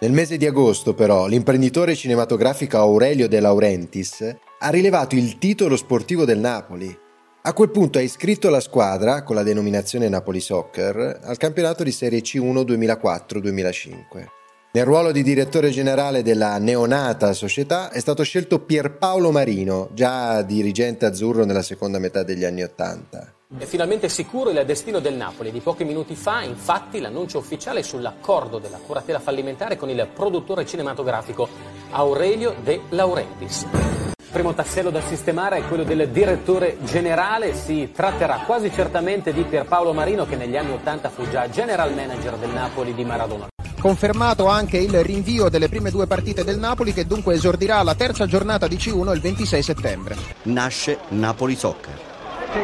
Nel 0.00 0.12
mese 0.12 0.36
di 0.36 0.46
agosto, 0.46 0.94
però, 0.94 1.26
l'imprenditore 1.26 1.96
cinematografico 1.96 2.76
Aurelio 2.76 3.26
De 3.26 3.40
Laurentiis 3.40 4.36
ha 4.60 4.68
rilevato 4.70 5.16
il 5.16 5.38
titolo 5.38 5.76
sportivo 5.76 6.24
del 6.24 6.38
Napoli. 6.38 6.96
A 7.42 7.52
quel 7.52 7.70
punto 7.70 7.98
ha 7.98 8.02
iscritto 8.02 8.48
la 8.48 8.60
squadra, 8.60 9.24
con 9.24 9.34
la 9.34 9.42
denominazione 9.42 10.08
Napoli 10.08 10.38
Soccer, 10.38 11.18
al 11.20 11.36
campionato 11.36 11.82
di 11.82 11.90
Serie 11.90 12.20
C1 12.20 12.64
2004-2005. 12.64 14.37
Nel 14.78 14.86
ruolo 14.86 15.10
di 15.10 15.24
direttore 15.24 15.70
generale 15.70 16.22
della 16.22 16.56
neonata 16.58 17.32
società 17.32 17.90
è 17.90 17.98
stato 17.98 18.22
scelto 18.22 18.60
Pierpaolo 18.60 19.32
Marino, 19.32 19.88
già 19.92 20.42
dirigente 20.42 21.04
azzurro 21.04 21.44
nella 21.44 21.62
seconda 21.62 21.98
metà 21.98 22.22
degli 22.22 22.44
anni 22.44 22.62
Ottanta. 22.62 23.34
È 23.58 23.64
finalmente 23.64 24.08
sicuro 24.08 24.50
il 24.50 24.62
destino 24.64 25.00
del 25.00 25.14
Napoli. 25.14 25.50
Di 25.50 25.58
pochi 25.58 25.82
minuti 25.82 26.14
fa, 26.14 26.42
infatti, 26.42 27.00
l'annuncio 27.00 27.38
ufficiale 27.38 27.82
sull'accordo 27.82 28.60
della 28.60 28.78
curatela 28.78 29.18
fallimentare 29.18 29.76
con 29.76 29.90
il 29.90 30.08
produttore 30.14 30.64
cinematografico 30.64 31.48
Aurelio 31.90 32.54
De 32.62 32.82
Laurentiis. 32.90 33.62
Il 33.62 34.30
primo 34.30 34.54
tassello 34.54 34.90
da 34.90 35.00
sistemare 35.00 35.56
è 35.56 35.62
quello 35.66 35.82
del 35.82 36.08
direttore 36.10 36.76
generale. 36.84 37.52
Si 37.52 37.90
tratterà 37.92 38.44
quasi 38.46 38.70
certamente 38.70 39.32
di 39.32 39.42
Pierpaolo 39.42 39.92
Marino, 39.92 40.24
che 40.24 40.36
negli 40.36 40.56
anni 40.56 40.70
Ottanta 40.70 41.08
fu 41.08 41.28
già 41.28 41.50
general 41.50 41.92
manager 41.94 42.36
del 42.36 42.50
Napoli 42.50 42.94
di 42.94 43.04
Maradona. 43.04 43.48
Confermato 43.80 44.48
anche 44.48 44.76
il 44.76 45.04
rinvio 45.04 45.48
delle 45.48 45.68
prime 45.68 45.92
due 45.92 46.08
partite 46.08 46.42
del 46.42 46.58
Napoli 46.58 46.92
che 46.92 47.06
dunque 47.06 47.34
esordirà 47.34 47.80
la 47.84 47.94
terza 47.94 48.26
giornata 48.26 48.66
di 48.66 48.76
C1 48.76 49.14
il 49.14 49.20
26 49.20 49.62
settembre. 49.62 50.16
Nasce 50.42 50.98
Napoli 51.10 51.54
Soccer. 51.54 51.96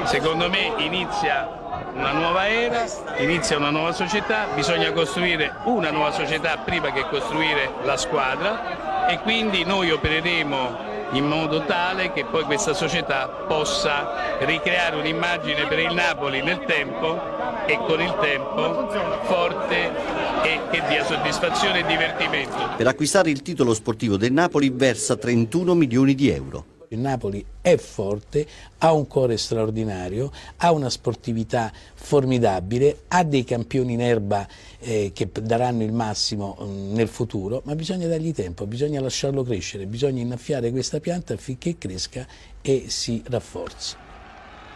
Secondo 0.05 0.51
me 0.51 0.73
inizia 0.79 1.63
una 1.95 2.11
nuova 2.11 2.49
era, 2.49 2.85
inizia 3.19 3.57
una 3.59 3.71
nuova 3.71 3.93
società, 3.93 4.47
bisogna 4.55 4.91
costruire 4.93 5.55
una 5.67 5.91
nuova 5.91 6.11
società 6.11 6.57
prima 6.65 6.91
che 6.91 7.07
costruire 7.09 7.71
la 7.85 7.97
squadra 7.97 9.07
e 9.07 9.21
quindi 9.21 9.63
noi 9.63 9.93
opereremo 9.93 10.93
in 11.13 11.27
modo 11.27 11.65
tale 11.65 12.13
che 12.13 12.25
poi 12.25 12.43
questa 12.43 12.75
società 12.75 13.29
possa 13.29 14.37
ricreare 14.41 14.97
un'immagine 14.97 15.67
per 15.67 15.79
il 15.79 15.95
Napoli 15.95 16.43
nel 16.43 16.65
tempo 16.65 17.67
e 17.67 17.79
con 17.87 18.01
il 18.01 18.15
tempo 18.21 18.89
forte 19.23 20.24
e 20.45 20.61
che 20.71 20.83
dia 20.87 21.03
soddisfazione 21.05 21.81
e 21.81 21.87
divertimento. 21.87 22.75
Per 22.77 22.87
acquistare 22.87 23.31
il 23.31 23.41
titolo 23.41 23.73
sportivo 23.73 24.19
del 24.19 24.31
Napoli 24.31 24.69
versa 24.69 25.17
31 25.17 25.73
milioni 25.75 26.15
di 26.15 26.29
euro. 26.29 26.73
Il 26.89 26.99
Napoli 26.99 27.45
è 27.63 27.77
forte, 27.77 28.47
ha 28.79 28.93
un 28.93 29.07
cuore 29.07 29.39
straordinario, 29.39 30.31
ha 30.59 30.71
una 30.71 30.91
sportività 30.91 31.73
formidabile, 31.95 33.05
ha 33.09 33.25
dei 33.25 33.43
campioni 33.43 33.95
in 33.95 34.03
erba 34.03 34.47
eh, 34.79 35.11
che 35.15 35.31
daranno 35.41 35.83
il 35.83 35.93
massimo 35.93 36.57
mh, 36.59 36.65
mm, 36.65 36.93
nel 36.93 37.09
futuro, 37.09 37.63
ma 37.65 37.75
bisogna 37.75 38.07
dargli 38.07 38.33
tempo, 38.33 38.67
bisogna 38.67 39.01
lasciarlo 39.01 39.43
crescere, 39.43 39.87
bisogna 39.87 40.21
innaffiare 40.21 40.71
questa 40.71 41.01
pianta 41.01 41.33
affinché 41.33 41.79
cresca 41.79 42.27
e 42.61 42.85
si 42.89 43.23
rafforzi. 43.27 44.04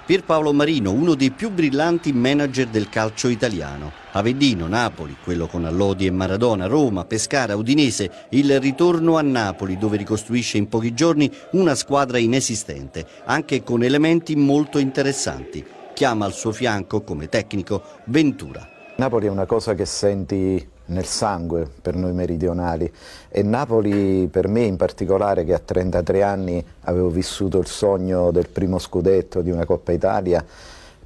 Pierpaolo 0.09 0.55
Marino, 0.55 0.91
uno 0.91 1.15
dei 1.15 1.31
più 1.31 1.51
brillanti 1.51 2.15
manager 2.15 2.69
del 2.69 2.89
calcio 2.89 3.29
italiano. 3.29 3.93
Avellino, 4.13 4.67
Napoli, 4.67 5.15
quello 5.23 5.47
con 5.47 5.67
Allodi 5.67 6.07
e 6.07 6.11
Maradona, 6.11 6.65
Roma, 6.65 7.05
Pescara, 7.05 7.55
Udinese, 7.57 8.11
il 8.31 8.59
ritorno 8.59 9.19
a 9.19 9.21
Napoli 9.21 9.77
dove 9.77 9.99
ricostruisce 9.99 10.57
in 10.57 10.67
pochi 10.67 10.95
giorni 10.95 11.31
una 11.51 11.75
squadra 11.75 12.17
inesistente, 12.17 13.07
anche 13.27 13.63
con 13.63 13.83
elementi 13.83 14.35
molto 14.35 14.79
interessanti. 14.79 15.63
Chiama 15.93 16.25
al 16.25 16.33
suo 16.33 16.53
fianco 16.53 17.03
come 17.03 17.29
tecnico 17.29 17.83
Ventura. 18.05 18.67
Napoli 18.97 19.27
è 19.27 19.31
una 19.31 19.45
cosa 19.45 19.75
che 19.75 19.85
senti 19.85 20.67
nel 20.89 21.05
sangue 21.05 21.69
per 21.81 21.95
noi 21.95 22.13
meridionali 22.13 22.91
e 23.29 23.43
Napoli 23.43 24.29
per 24.31 24.49
me 24.49 24.63
in 24.63 24.77
particolare 24.77 25.45
che 25.45 25.55
a 25.55 25.59
33 25.59 26.23
anni 26.23 26.65
avevo 26.83 27.09
vissuto 27.09 27.59
il 27.59 27.67
sogno 27.67 28.31
del 28.31 28.49
primo 28.49 28.79
scudetto 28.79 29.41
di 29.41 29.51
una 29.51 29.65
Coppa 29.65 29.93
Italia 29.93 30.45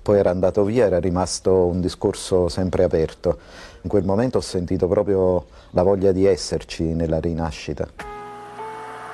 poi 0.03 0.19
era 0.19 0.31
andato 0.31 0.65
via, 0.65 0.87
era 0.87 0.99
rimasto 0.99 1.67
un 1.67 1.81
discorso 1.81 2.49
sempre 2.49 2.83
aperto. 2.83 3.39
In 3.83 3.89
quel 3.89 4.05
momento 4.05 4.39
ho 4.39 4.41
sentito 4.41 4.89
proprio 4.89 5.47
la 5.71 5.85
voglia 5.85 6.11
di 6.11 6.27
esserci 6.27 6.83
nella 6.83 7.21
rinascita. 7.21 7.89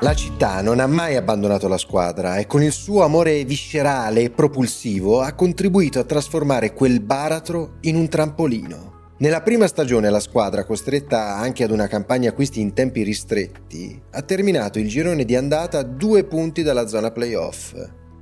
La 0.01 0.15
città 0.15 0.63
non 0.63 0.81
ha 0.81 0.87
mai 0.87 1.17
abbandonato 1.17 1.69
la 1.69 1.77
squadra 1.77 2.37
e 2.37 2.47
con 2.47 2.63
il 2.63 2.73
suo 2.73 3.03
amore 3.03 3.45
viscerale 3.45 4.23
e 4.23 4.31
propulsivo 4.31 5.21
ha 5.21 5.33
contribuito 5.33 5.99
a 5.99 6.05
trasformare 6.05 6.73
quel 6.73 7.01
baratro 7.01 7.73
in 7.81 7.97
un 7.97 8.09
trampolino. 8.09 8.98
Nella 9.21 9.43
prima 9.43 9.67
stagione 9.67 10.11
la 10.11 10.21
squadra, 10.21 10.65
costretta 10.65 11.35
anche 11.35 11.65
ad 11.65 11.73
una 11.73 11.89
campagna 11.89 12.29
acquisti 12.29 12.61
in 12.61 12.73
tempi 12.73 13.03
ristretti, 13.03 14.01
ha 14.13 14.23
terminato 14.23 14.79
il 14.79 14.87
girone 14.87 15.25
di 15.25 15.35
andata 15.35 15.79
a 15.79 15.83
due 15.83 16.23
punti 16.23 16.63
dalla 16.63 16.87
zona 16.87 17.11
playoff, 17.11 17.75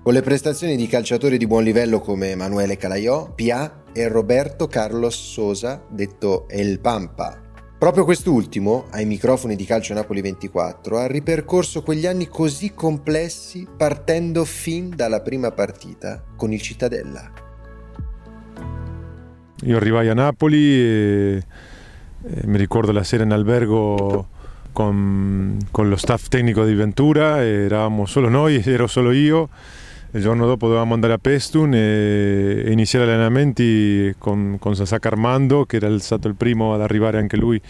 con 0.03 0.15
le 0.15 0.23
prestazioni 0.23 0.75
di 0.75 0.87
calciatori 0.87 1.37
di 1.37 1.47
buon 1.47 1.65
livello 1.65 2.01
come 2.01 2.31
Emanuele 2.31 2.79
Calaiò, 2.79 3.31
Pia 3.35 3.83
e 3.93 4.09
Roberto 4.09 4.69
Carlos 4.69 5.15
Sosa, 5.15 5.85
detto 5.87 6.49
El 6.49 6.81
Pampa. 6.81 7.43
Proprio 7.79 8.05
quest'ultimo, 8.05 8.87
ai 8.93 9.05
microfoni 9.05 9.55
di 9.55 9.67
Calcio 9.67 9.93
Napoli 9.93 10.23
24, 10.23 10.97
ha 10.97 11.07
ripercorso 11.07 11.83
quegli 11.83 12.07
anni 12.07 12.27
così 12.27 12.73
complessi 12.73 13.69
partendo 13.77 14.47
fin 14.47 14.97
dalla 14.97 15.21
prima 15.21 15.51
partita 15.51 16.25
con 16.35 16.55
il 16.55 16.63
Cittadella. 16.63 17.45
Io 19.67 19.77
arrivai 19.77 20.09
a 20.09 20.15
Napoli 20.15 20.63
e, 20.63 21.43
e 22.23 22.47
mi 22.47 22.57
ricordo 22.57 22.93
la 22.93 23.03
sera 23.03 23.25
in 23.25 23.33
albergo 23.33 24.29
con, 24.71 25.59
con, 25.73 25.89
lo 25.89 25.97
staff 25.97 26.29
tecnico 26.29 26.65
di 26.65 26.75
Ventura, 26.75 27.45
eravamo 27.45 28.07
solo 28.07 28.29
noi, 28.29 28.63
ero 28.65 28.87
solo 28.87 29.11
io. 29.11 29.49
Il 30.13 30.23
giorno 30.23 30.47
dopo 30.47 30.67
dovevamo 30.67 30.95
andare 30.95 31.15
a 31.15 31.19
Pestun 31.19 31.75
e, 31.75 32.63
e 32.65 32.71
iniziare 32.71 33.07
gli 33.07 33.09
allenamenti 33.09 34.15
con, 34.19 34.57
con 34.61 34.77
Sasaka 34.77 35.09
Armando, 35.09 35.65
che 35.65 35.77
era 35.77 35.99
stato 35.99 36.29
il 36.29 36.37
primo 36.37 36.73
ad 36.73 36.81
arrivare 36.81 37.19
anche 37.19 37.37
lui 37.37 37.61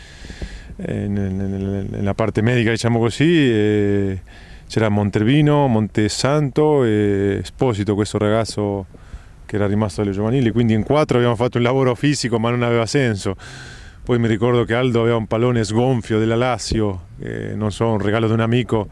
eh, 0.76 1.08
nella 1.08 2.12
parte 2.12 2.42
medica, 2.42 2.70
diciamo 2.70 2.98
così. 2.98 4.20
c'era 4.68 4.90
Montervino, 4.90 5.66
Montesanto 5.66 6.84
e 6.84 7.38
Esposito, 7.40 7.94
questo 7.94 8.18
ragazzo 8.18 8.84
che 9.46 9.56
era 9.56 9.66
rimasto 9.66 10.02
alle 10.02 10.10
giovanili, 10.10 10.50
quindi 10.50 10.74
in 10.74 10.82
quattro 10.82 11.16
abbiamo 11.16 11.36
fatto 11.36 11.56
un 11.56 11.62
lavoro 11.62 11.94
fisico 11.94 12.38
ma 12.38 12.50
non 12.50 12.62
aveva 12.62 12.84
senso. 12.84 13.36
Poi 14.02 14.18
mi 14.18 14.28
ricordo 14.28 14.64
che 14.64 14.74
Aldo 14.74 15.00
aveva 15.00 15.16
un 15.16 15.26
pallone 15.26 15.64
sgonfio 15.64 16.18
della 16.18 16.36
Lazio, 16.36 17.06
eh, 17.18 17.54
non 17.54 17.72
so, 17.72 17.90
un 17.90 17.98
regalo 17.98 18.26
di 18.26 18.32
un 18.32 18.40
amico, 18.40 18.88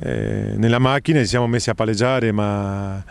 eh, 0.00 0.52
nella 0.56 0.78
macchina 0.78 1.18
e 1.18 1.22
ci 1.22 1.28
siamo 1.28 1.48
messi 1.48 1.70
a 1.70 1.74
palleggiare, 1.74 2.30
ma 2.30 3.02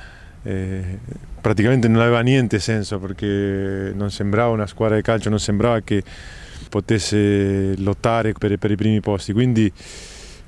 eh, 0.43 1.00
praticamente 1.41 1.89
non 1.89 2.01
aveva 2.01 2.21
niente 2.21 2.59
senso 2.59 3.00
perché 3.00 3.91
non 3.93 4.09
sembrava 4.09 4.51
una 4.51 4.67
squadra 4.67 4.95
di 4.95 5.01
calcio, 5.01 5.29
non 5.29 5.39
sembrava 5.39 5.81
che 5.81 6.01
potesse 6.69 7.75
lottare 7.77 8.31
per, 8.31 8.57
per 8.57 8.71
i 8.71 8.75
primi 8.77 9.01
posti. 9.01 9.33
Quindi 9.33 9.71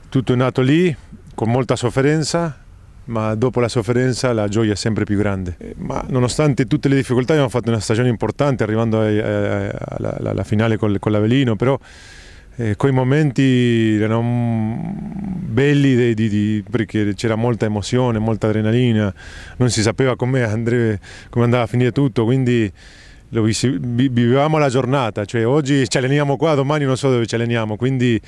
tutto 0.07 0.31
è 0.31 0.35
nato 0.37 0.61
lì, 0.61 0.95
con 1.35 1.49
molta 1.51 1.75
sofferenza, 1.75 2.57
ma 3.09 3.35
dopo 3.35 3.59
la 3.59 3.67
sofferenza 3.67 4.31
la 4.33 4.47
gioia 4.47 4.73
è 4.73 4.75
sempre 4.75 5.03
più 5.03 5.17
grande. 5.17 5.55
Eh, 5.57 5.73
ma 5.77 6.03
nonostante 6.07 6.65
tutte 6.65 6.87
le 6.87 6.95
difficoltà 6.95 7.33
abbiamo 7.33 7.49
fatto 7.49 7.69
una 7.69 7.79
stagione 7.79 8.07
importante 8.07 8.63
arrivando 8.63 9.01
alla, 9.01 10.43
finale 10.43 10.77
con, 10.77 10.95
l'Avelino, 11.01 11.55
però 11.55 11.77
eh, 12.55 12.75
quei 12.75 12.91
momenti 12.91 13.97
erano 13.99 14.95
belli 15.49 15.95
di, 15.95 16.13
di, 16.13 16.29
di, 16.29 16.63
perché 16.69 17.13
c'era 17.15 17.35
molta 17.35 17.65
emozione, 17.65 18.19
molta 18.19 18.47
adrenalina, 18.47 19.13
non 19.57 19.69
si 19.69 19.81
sapeva 19.81 20.15
come, 20.15 20.43
andrebbe, 20.43 20.99
come 21.29 21.45
andava 21.45 21.63
a 21.63 21.67
finire 21.67 21.91
tutto, 21.91 22.23
quindi 22.25 22.71
vivevamo 23.31 24.57
la 24.57 24.69
giornata, 24.69 25.25
cioè 25.25 25.45
oggi 25.45 25.87
ci 25.87 25.97
alleniamo 25.97 26.37
qua, 26.37 26.55
domani 26.55 26.85
non 26.85 26.97
so 26.97 27.09
dove 27.09 27.25
ci 27.25 27.35
alleniamo, 27.35 27.75
quindi 27.75 28.19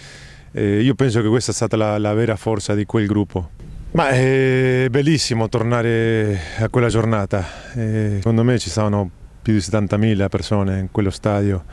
eh, 0.53 0.81
io 0.81 0.95
penso 0.95 1.21
che 1.21 1.27
questa 1.27 1.51
è 1.51 1.53
stata 1.53 1.75
la, 1.75 1.97
la 1.97 2.13
vera 2.13 2.35
forza 2.35 2.73
di 2.73 2.85
quel 2.85 3.05
gruppo. 3.05 3.60
Ma 3.93 4.07
è 4.07 4.87
bellissimo 4.89 5.49
tornare 5.49 6.39
a 6.59 6.69
quella 6.69 6.87
giornata. 6.87 7.45
E 7.75 8.13
secondo 8.15 8.41
me 8.41 8.57
ci 8.57 8.69
stavano 8.69 9.09
più 9.41 9.51
di 9.51 9.59
70.000 9.59 10.29
persone 10.29 10.79
in 10.79 10.91
quello 10.91 11.09
stadio. 11.09 11.63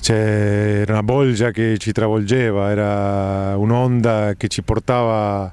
C'era 0.00 0.92
una 0.92 1.02
bolgia 1.02 1.50
che 1.50 1.76
ci 1.76 1.92
travolgeva, 1.92 2.70
era 2.70 3.54
un'onda 3.58 4.32
che 4.38 4.48
ci 4.48 4.62
portava 4.62 5.52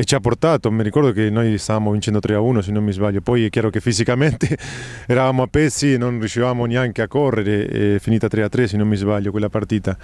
e 0.00 0.04
ci 0.04 0.14
ha 0.14 0.20
portato, 0.20 0.70
mi 0.70 0.84
ricordo 0.84 1.10
che 1.10 1.28
noi 1.28 1.58
stavamo 1.58 1.90
vincendo 1.90 2.20
3-1 2.20 2.60
se 2.60 2.70
non 2.70 2.84
mi 2.84 2.92
sbaglio, 2.92 3.20
poi 3.20 3.46
è 3.46 3.50
chiaro 3.50 3.68
che 3.68 3.80
fisicamente 3.80 4.56
eravamo 5.08 5.42
a 5.42 5.48
pezzi, 5.48 5.98
non 5.98 6.20
riuscivamo 6.20 6.66
neanche 6.66 7.02
a 7.02 7.08
correre, 7.08 7.96
è 7.96 7.98
finita 7.98 8.28
3-3 8.28 8.64
se 8.66 8.76
non 8.76 8.86
mi 8.86 8.94
sbaglio 8.94 9.32
quella 9.32 9.48
partita 9.48 9.98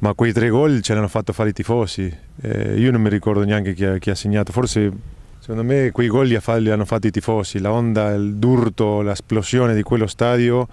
ma 0.00 0.14
quei 0.14 0.32
tre 0.32 0.48
gol 0.48 0.82
ce 0.82 0.94
l'hanno 0.94 1.08
fatto 1.08 1.32
fare 1.32 1.50
i 1.50 1.52
tifosi. 1.52 2.14
Eh, 2.42 2.74
io 2.76 2.90
non 2.90 3.00
mi 3.00 3.08
ricordo 3.08 3.44
neanche 3.44 3.72
chi 3.72 3.84
ha, 3.84 3.98
chi 3.98 4.10
ha, 4.10 4.14
segnato, 4.16 4.52
forse 4.52 4.90
secondo 5.38 5.62
me 5.62 5.90
quei 5.92 6.08
gol 6.08 6.26
li, 6.26 6.38
li 6.58 6.70
hanno 6.70 6.84
fatti 6.84 7.06
i 7.06 7.10
tifosi. 7.10 7.60
La 7.60 7.72
onda, 7.72 8.10
il 8.10 8.34
durto, 8.34 9.00
l'esplosione 9.00 9.74
di 9.74 9.82
quello 9.82 10.08
stadio 10.08 10.66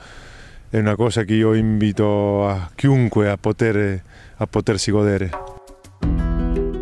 è 0.69 0.79
una 0.79 0.95
cosa 0.95 1.23
che 1.23 1.35
io 1.35 1.53
invito 1.53 2.47
a 2.47 2.69
chiunque 2.73 3.29
a, 3.29 3.37
poter, 3.37 4.01
a 4.35 4.47
potersi 4.47 4.89
godere. 4.89 5.48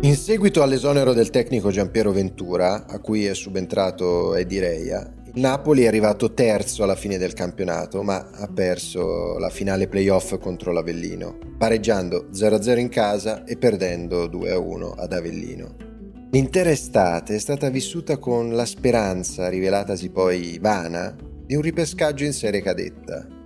In 0.08 0.16
seguito 0.16 0.62
all'esonero 0.62 1.12
del 1.12 1.28
tecnico 1.28 1.70
Giampiero 1.70 2.12
Ventura, 2.12 2.86
a 2.86 2.98
cui 2.98 3.26
è 3.26 3.34
subentrato 3.34 4.34
Eddie 4.36 4.60
Reia, 4.60 5.12
il 5.34 5.38
Napoli 5.38 5.82
è 5.82 5.86
arrivato 5.86 6.32
terzo 6.32 6.82
alla 6.82 6.94
fine 6.94 7.18
del 7.18 7.34
campionato, 7.34 8.02
ma 8.02 8.30
ha 8.32 8.46
perso 8.46 9.36
la 9.36 9.50
finale 9.50 9.86
playoff 9.86 10.38
contro 10.38 10.72
l'Avellino, 10.72 11.36
pareggiando 11.58 12.28
0-0 12.32 12.78
in 12.78 12.88
casa 12.88 13.44
e 13.44 13.58
perdendo 13.58 14.24
2-1 14.28 14.94
ad 14.96 15.12
Avellino. 15.12 15.76
L'intera 16.30 16.70
estate 16.70 17.34
è 17.34 17.38
stata 17.38 17.68
vissuta 17.68 18.16
con 18.16 18.54
la 18.54 18.64
speranza, 18.64 19.50
rivelatasi 19.50 20.08
poi 20.08 20.58
vana, 20.58 21.14
di 21.44 21.54
un 21.54 21.60
ripescaggio 21.60 22.24
in 22.24 22.32
serie 22.32 22.62
cadetta. 22.62 23.37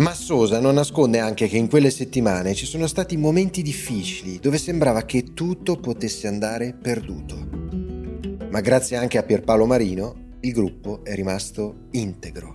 Ma 0.00 0.14
Sosa 0.14 0.60
non 0.60 0.76
nasconde 0.76 1.18
anche 1.18 1.46
che 1.46 1.58
in 1.58 1.68
quelle 1.68 1.90
settimane 1.90 2.54
ci 2.54 2.64
sono 2.64 2.86
stati 2.86 3.18
momenti 3.18 3.60
difficili 3.60 4.38
dove 4.40 4.56
sembrava 4.56 5.02
che 5.02 5.34
tutto 5.34 5.76
potesse 5.76 6.26
andare 6.26 6.72
perduto. 6.72 7.36
Ma 8.50 8.60
grazie 8.60 8.96
anche 8.96 9.18
a 9.18 9.22
Pierpaolo 9.22 9.66
Marino 9.66 10.36
il 10.40 10.52
gruppo 10.52 11.04
è 11.04 11.14
rimasto 11.14 11.88
integro. 11.90 12.54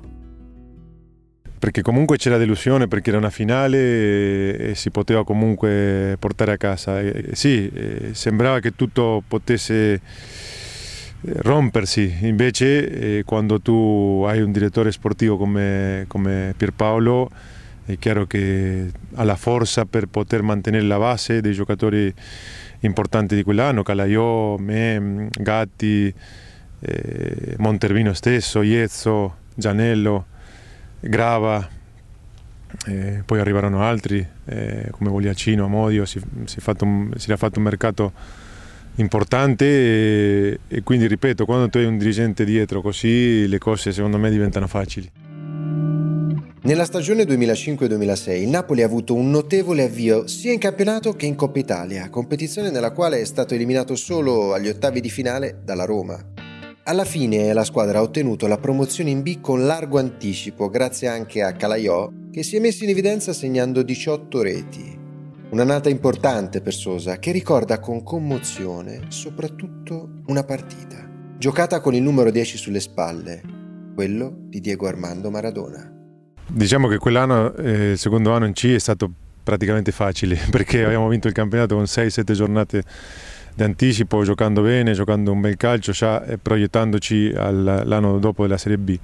Perché 1.59 1.83
comunque 1.83 2.17
c'era 2.17 2.37
delusione 2.37 2.87
perché 2.87 3.09
era 3.09 3.19
una 3.19 3.29
finale 3.29 4.57
e, 4.57 4.73
si 4.73 4.89
poteva 4.89 5.23
comunque 5.23 6.15
portare 6.17 6.53
a 6.53 6.57
casa. 6.57 6.99
E, 6.99 7.29
sì, 7.33 7.71
sembrava 8.13 8.59
che 8.59 8.75
tutto 8.75 9.21
potesse 9.27 10.01
rompersi, 11.25 12.17
invece 12.21 13.17
eh, 13.17 13.23
quando 13.23 13.59
tu 13.59 14.23
hai 14.27 14.41
un 14.41 14.51
direttore 14.51 14.91
sportivo 14.91 15.37
come, 15.37 16.05
come 16.07 16.53
Pierpaolo 16.55 17.29
è 17.85 17.99
chiaro 17.99 18.25
che 18.25 18.91
ha 19.13 19.23
la 19.23 19.35
forza 19.35 19.85
per 19.85 20.07
poter 20.07 20.41
mantenere 20.41 20.83
la 20.85 20.97
base 20.97 21.39
dei 21.39 21.53
giocatori 21.53 22.11
importanti 22.79 23.35
di 23.35 23.43
quell'anno, 23.43 23.83
Calaiò, 23.83 24.57
me, 24.57 25.29
Gatti, 25.31 26.11
eh, 26.79 27.55
Montervino 27.59 28.13
stesso, 28.13 28.63
Iezzo, 28.63 29.35
Gianello, 29.53 30.25
Grava, 30.99 31.69
eh, 32.87 33.21
poi 33.23 33.39
arrivarono 33.39 33.83
altri 33.83 34.25
eh, 34.45 34.87
come 34.89 35.11
Vogliacino, 35.11 35.65
Amodio, 35.65 36.05
si, 36.05 36.19
si, 36.45 36.59
un, 36.79 37.11
si, 37.15 37.27
era 37.27 37.37
fatto 37.37 37.59
un 37.59 37.65
mercato 37.65 38.13
importante 38.95 39.65
e, 39.65 40.59
e 40.67 40.83
quindi 40.83 41.07
ripeto, 41.07 41.45
quando 41.45 41.69
tu 41.69 41.77
hai 41.77 41.85
un 41.85 41.97
dirigente 41.97 42.45
dietro 42.45 42.81
così 42.81 43.47
le 43.47 43.57
cose 43.57 43.91
secondo 43.91 44.17
me 44.17 44.29
diventano 44.29 44.67
facili. 44.67 45.09
Nella 46.65 46.85
stagione 46.85 47.25
2005-2006 47.25 48.41
il 48.41 48.47
Napoli 48.47 48.81
ha 48.81 48.87
avuto 48.87 49.13
un 49.13 49.29
notevole 49.29 49.83
avvio 49.83 50.25
sia 50.25 50.51
in 50.51 50.57
campionato 50.57 51.13
che 51.13 51.27
in 51.27 51.35
Coppa 51.35 51.59
Italia, 51.59 52.09
competizione 52.09 52.71
nella 52.71 52.91
quale 52.91 53.21
è 53.21 53.25
stato 53.25 53.53
eliminato 53.53 53.95
solo 53.95 54.53
agli 54.53 54.69
ottavi 54.69 54.99
di 54.99 55.11
finale 55.11 55.59
dalla 55.63 55.85
Roma. 55.85 56.19
Alla 56.85 57.05
fine 57.05 57.53
la 57.53 57.63
squadra 57.63 57.99
ha 57.99 58.01
ottenuto 58.01 58.47
la 58.47 58.57
promozione 58.57 59.11
in 59.11 59.21
B 59.21 59.41
con 59.41 59.65
largo 59.65 59.99
anticipo 59.99 60.67
grazie 60.69 61.07
anche 61.07 61.43
a 61.43 61.53
Calaiò 61.53 62.11
che 62.31 62.41
si 62.41 62.55
è 62.55 62.59
messo 62.59 62.83
in 62.83 62.89
evidenza 62.89 63.31
segnando 63.31 63.83
18 63.83 64.41
reti. 64.41 65.04
Un'annata 65.47 65.89
importante 65.89 66.59
per 66.59 66.73
Sosa 66.73 67.17
che 67.17 67.31
ricorda 67.31 67.79
con 67.79 68.03
commozione 68.03 69.05
soprattutto 69.09 70.21
una 70.25 70.43
partita, 70.43 71.07
giocata 71.37 71.79
con 71.81 71.93
il 71.93 72.01
numero 72.01 72.31
10 72.31 72.57
sulle 72.57 72.79
spalle, 72.79 73.41
quello 73.93 74.33
di 74.35 74.59
Diego 74.59 74.87
Armando 74.87 75.29
Maradona. 75.29 75.89
Diciamo 76.47 76.87
che 76.87 76.97
quell'anno, 76.97 77.55
eh, 77.55 77.91
il 77.91 77.97
secondo 77.97 78.33
anno 78.33 78.47
in 78.47 78.53
C, 78.53 78.73
è 78.73 78.79
stato 78.79 79.09
praticamente 79.43 79.91
facile 79.91 80.37
perché 80.49 80.83
abbiamo 80.83 81.07
vinto 81.07 81.27
il 81.27 81.33
campionato 81.33 81.75
con 81.75 81.83
6-7 81.85 82.31
giornate 82.33 82.83
d'anticipo, 83.53 84.23
giocando 84.23 84.61
bene, 84.61 84.93
giocando 84.93 85.31
un 85.31 85.41
bel 85.41 85.57
calcio, 85.57 85.91
già 85.91 86.25
proiettandoci 86.41 87.31
all'anno 87.35 88.17
dopo 88.17 88.41
della 88.41 88.57
Serie 88.57 88.79
B. 88.79 88.97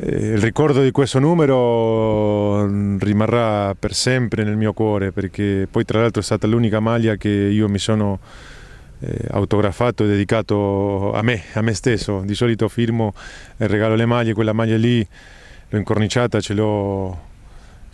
Eh, 0.00 0.34
il 0.34 0.38
ricordo 0.38 0.80
di 0.80 0.92
questo 0.92 1.18
numero 1.18 2.64
mm, 2.68 2.98
rimarrà 2.98 3.74
per 3.74 3.94
sempre 3.94 4.44
nel 4.44 4.56
mio 4.56 4.72
cuore 4.72 5.10
perché 5.10 5.66
poi 5.68 5.84
tra 5.84 6.00
l'altro 6.00 6.20
è 6.20 6.24
stata 6.24 6.46
l'unica 6.46 6.78
maglia 6.78 7.16
che 7.16 7.28
io 7.28 7.68
mi 7.68 7.78
sono 7.78 8.20
eh, 9.00 9.26
autografato 9.30 10.04
e 10.04 10.06
dedicato 10.06 11.12
a 11.12 11.22
me, 11.22 11.42
a 11.54 11.62
me 11.62 11.74
stesso. 11.74 12.22
Di 12.24 12.34
solito 12.34 12.68
firmo 12.68 13.12
e 13.56 13.66
regalo 13.66 13.96
le 13.96 14.06
maglie, 14.06 14.34
quella 14.34 14.52
maglia 14.52 14.76
lì 14.76 15.04
l'ho 15.68 15.78
incorniciata, 15.78 16.40
ce 16.40 16.54
l'ho, 16.54 17.26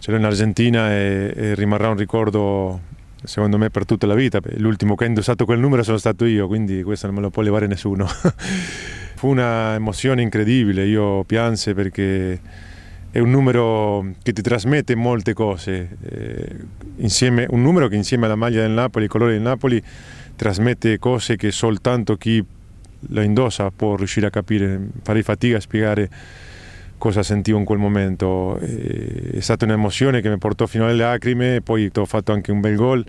in 0.07 0.25
Argentina 0.25 0.91
e, 0.93 1.33
e 1.35 1.55
rimarrà 1.55 1.89
un 1.89 1.97
ricordo 1.97 2.81
secondo 3.23 3.57
me 3.57 3.71
per 3.71 3.87
tutta 3.87 4.07
la 4.07 4.15
vita. 4.15 4.41
L'ultimo 4.57 4.95
che 4.95 5.05
ha 5.05 5.07
indossato 5.07 5.47
quel 5.47 5.59
numero 5.59 5.83
sono 5.83 5.97
stato 5.97 6.27
io, 6.27 6.47
quindi 6.47 6.83
questo 6.83 7.07
non 7.07 7.17
me 7.17 7.23
lo 7.23 7.31
può 7.31 7.43
levare 7.43 7.67
nessuno. 7.67 8.07
Fu 9.25 9.31
una 9.31 9.73
emozione 9.73 10.21
incredibile, 10.21 10.85
io 10.85 11.25
pianse 11.25 11.73
perché 11.73 12.39
è 13.11 13.19
un 13.21 13.31
numero 13.31 14.05
che 14.23 14.35
ti 14.35 14.43
trasmette 14.43 14.95
molte 14.95 15.33
cose, 15.33 15.97
eh, 16.03 16.57
insieme, 16.97 17.47
un 17.49 17.63
numero 17.63 17.89
che 17.89 17.97
insieme 17.97 18.27
alla 18.27 18.35
maglia 18.35 18.61
del 18.61 18.73
Napoli, 18.73 19.05
il 19.07 19.11
colore 19.11 19.33
del 19.33 19.41
Napoli, 19.41 19.83
trasmette 20.37 20.99
cose 20.99 21.37
che 21.37 21.53
soltanto 21.53 22.17
chi 22.17 22.45
lo 23.01 23.23
indossa 23.23 23.71
può 23.71 23.97
riuscire 23.97 24.27
a 24.27 24.31
capire, 24.31 24.79
farei 25.03 25.23
fatica 25.23 25.57
a 25.57 25.61
spiegare 25.61 26.11
cosa 26.99 27.23
sentivo 27.23 27.57
in 27.57 27.65
quel 27.65 27.79
momento. 27.79 28.59
È 28.59 29.41
stata 29.41 29.65
un'emozione 29.65 30.21
che 30.21 30.29
mi 30.29 30.37
portò 30.37 30.67
fino 30.67 30.85
alle 30.85 30.97
lacrime, 30.97 31.63
poi 31.63 31.91
ho 31.95 32.05
fatto 32.05 32.33
anche 32.33 32.53
un 32.53 32.61
bel 32.61 32.77
gol. 32.77 33.03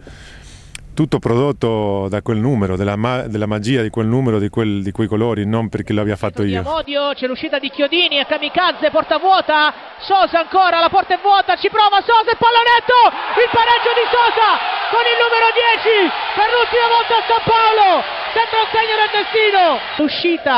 Tutto 0.96 1.20
prodotto 1.20 2.08
da 2.08 2.22
quel 2.22 2.38
numero, 2.38 2.78
della, 2.78 2.96
ma- 2.96 3.28
della 3.28 3.46
magia 3.46 3.82
di 3.82 3.90
quel 3.90 4.08
numero, 4.08 4.40
di, 4.40 4.48
quel, 4.48 4.82
di, 4.82 4.92
quei 4.92 5.10
colori, 5.10 5.46
non 5.46 5.68
perché 5.68 5.92
l'abbia 5.92 6.16
fatto 6.16 6.42
io. 6.42 6.64
Modio, 6.64 7.12
c'è 7.12 7.28
l'uscita 7.28 7.60
di 7.60 7.70
Chiodini, 7.70 8.16
è 8.16 8.26
Kamikaze, 8.26 8.90
porta 8.92 9.18
vuota, 9.20 9.74
Sosa 10.00 10.40
ancora, 10.40 10.80
la 10.80 10.88
porta 10.88 11.16
è 11.16 11.20
vuota, 11.22 11.58
ci 11.58 11.68
prova 11.68 12.00
Sosa 12.00 12.32
e 12.32 12.40
pallonetto, 12.40 12.96
il 13.44 13.52
pareggio 13.52 13.92
di 13.92 14.08
Sosa 14.08 14.48
con 14.88 15.04
il 15.04 15.18
numero 15.20 15.48
10 15.52 16.16
per 16.32 16.48
l'ultima 16.48 16.88
volta 16.88 17.14
a 17.20 17.24
San 17.28 17.44
Paolo, 17.44 17.90
sembra 18.32 18.58
un 18.64 18.70
segno 18.72 18.96
del 18.96 19.12
destino. 19.20 19.64
L'uscita 20.00 20.56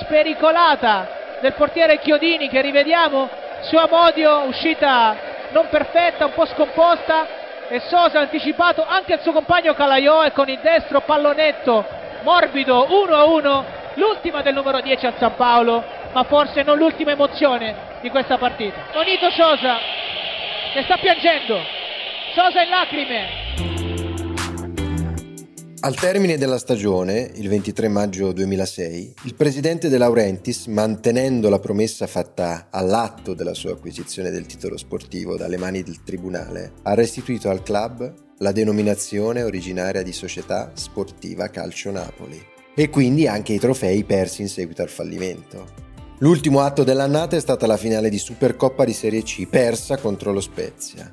spericolata 0.00 1.38
del 1.44 1.52
portiere 1.60 2.00
Chiodini 2.00 2.48
che 2.48 2.64
rivediamo 2.64 3.28
su 3.68 3.76
Amodio, 3.76 4.48
uscita 4.48 5.12
non 5.52 5.68
perfetta, 5.68 6.24
un 6.24 6.32
po' 6.32 6.46
scomposta 6.46 7.43
e 7.74 7.80
Sosa 7.88 8.20
anticipato 8.20 8.86
anche 8.86 9.14
il 9.14 9.20
suo 9.20 9.32
compagno 9.32 9.74
Calaiò 9.74 10.24
e 10.24 10.30
con 10.30 10.48
il 10.48 10.60
destro 10.62 11.00
pallonetto 11.00 11.84
morbido 12.22 12.86
1-1, 12.88 13.64
l'ultima 13.94 14.42
del 14.42 14.54
numero 14.54 14.80
10 14.80 15.06
al 15.06 15.14
San 15.18 15.34
Paolo, 15.34 15.82
ma 16.12 16.22
forse 16.22 16.62
non 16.62 16.78
l'ultima 16.78 17.10
emozione 17.10 17.74
di 18.00 18.10
questa 18.10 18.38
partita. 18.38 18.78
Bonito 18.92 19.28
Sosa 19.30 19.78
che 20.72 20.84
sta 20.84 20.98
piangendo, 20.98 21.60
Sosa 22.32 22.62
in 22.62 22.68
lacrime. 22.68 23.83
Al 25.84 25.96
termine 25.96 26.38
della 26.38 26.56
stagione, 26.56 27.30
il 27.34 27.46
23 27.46 27.88
maggio 27.88 28.32
2006, 28.32 29.16
il 29.24 29.34
presidente 29.34 29.90
De 29.90 29.98
Laurentiis, 29.98 30.64
mantenendo 30.68 31.50
la 31.50 31.58
promessa 31.58 32.06
fatta 32.06 32.68
all'atto 32.70 33.34
della 33.34 33.52
sua 33.52 33.72
acquisizione 33.72 34.30
del 34.30 34.46
titolo 34.46 34.78
sportivo 34.78 35.36
dalle 35.36 35.58
mani 35.58 35.82
del 35.82 36.02
tribunale, 36.02 36.72
ha 36.84 36.94
restituito 36.94 37.50
al 37.50 37.62
club 37.62 38.14
la 38.38 38.52
denominazione 38.52 39.42
originaria 39.42 40.02
di 40.02 40.12
Società 40.14 40.70
Sportiva 40.72 41.48
Calcio 41.48 41.90
Napoli 41.90 42.42
e 42.74 42.88
quindi 42.88 43.26
anche 43.28 43.52
i 43.52 43.58
trofei 43.58 44.04
persi 44.04 44.40
in 44.40 44.48
seguito 44.48 44.80
al 44.80 44.88
fallimento. 44.88 45.66
L'ultimo 46.20 46.62
atto 46.62 46.82
dell'annata 46.82 47.36
è 47.36 47.40
stata 47.40 47.66
la 47.66 47.76
finale 47.76 48.08
di 48.08 48.18
Supercoppa 48.18 48.86
di 48.86 48.94
Serie 48.94 49.22
C 49.22 49.46
persa 49.46 49.98
contro 49.98 50.32
lo 50.32 50.40
Spezia. 50.40 51.12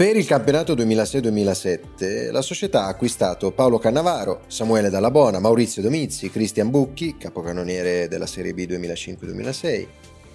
Per 0.00 0.16
il 0.16 0.24
campionato 0.24 0.72
2006-2007 0.76 2.30
la 2.30 2.40
società 2.40 2.84
ha 2.84 2.88
acquistato 2.88 3.50
Paolo 3.50 3.76
Cannavaro, 3.76 4.44
Samuele 4.46 4.88
Dallabona, 4.88 5.40
Maurizio 5.40 5.82
Domizzi, 5.82 6.30
Cristian 6.30 6.70
Bucchi, 6.70 7.18
capocannoniere 7.18 8.08
della 8.08 8.24
Serie 8.24 8.54
B 8.54 8.60
2005-2006, 8.60 9.86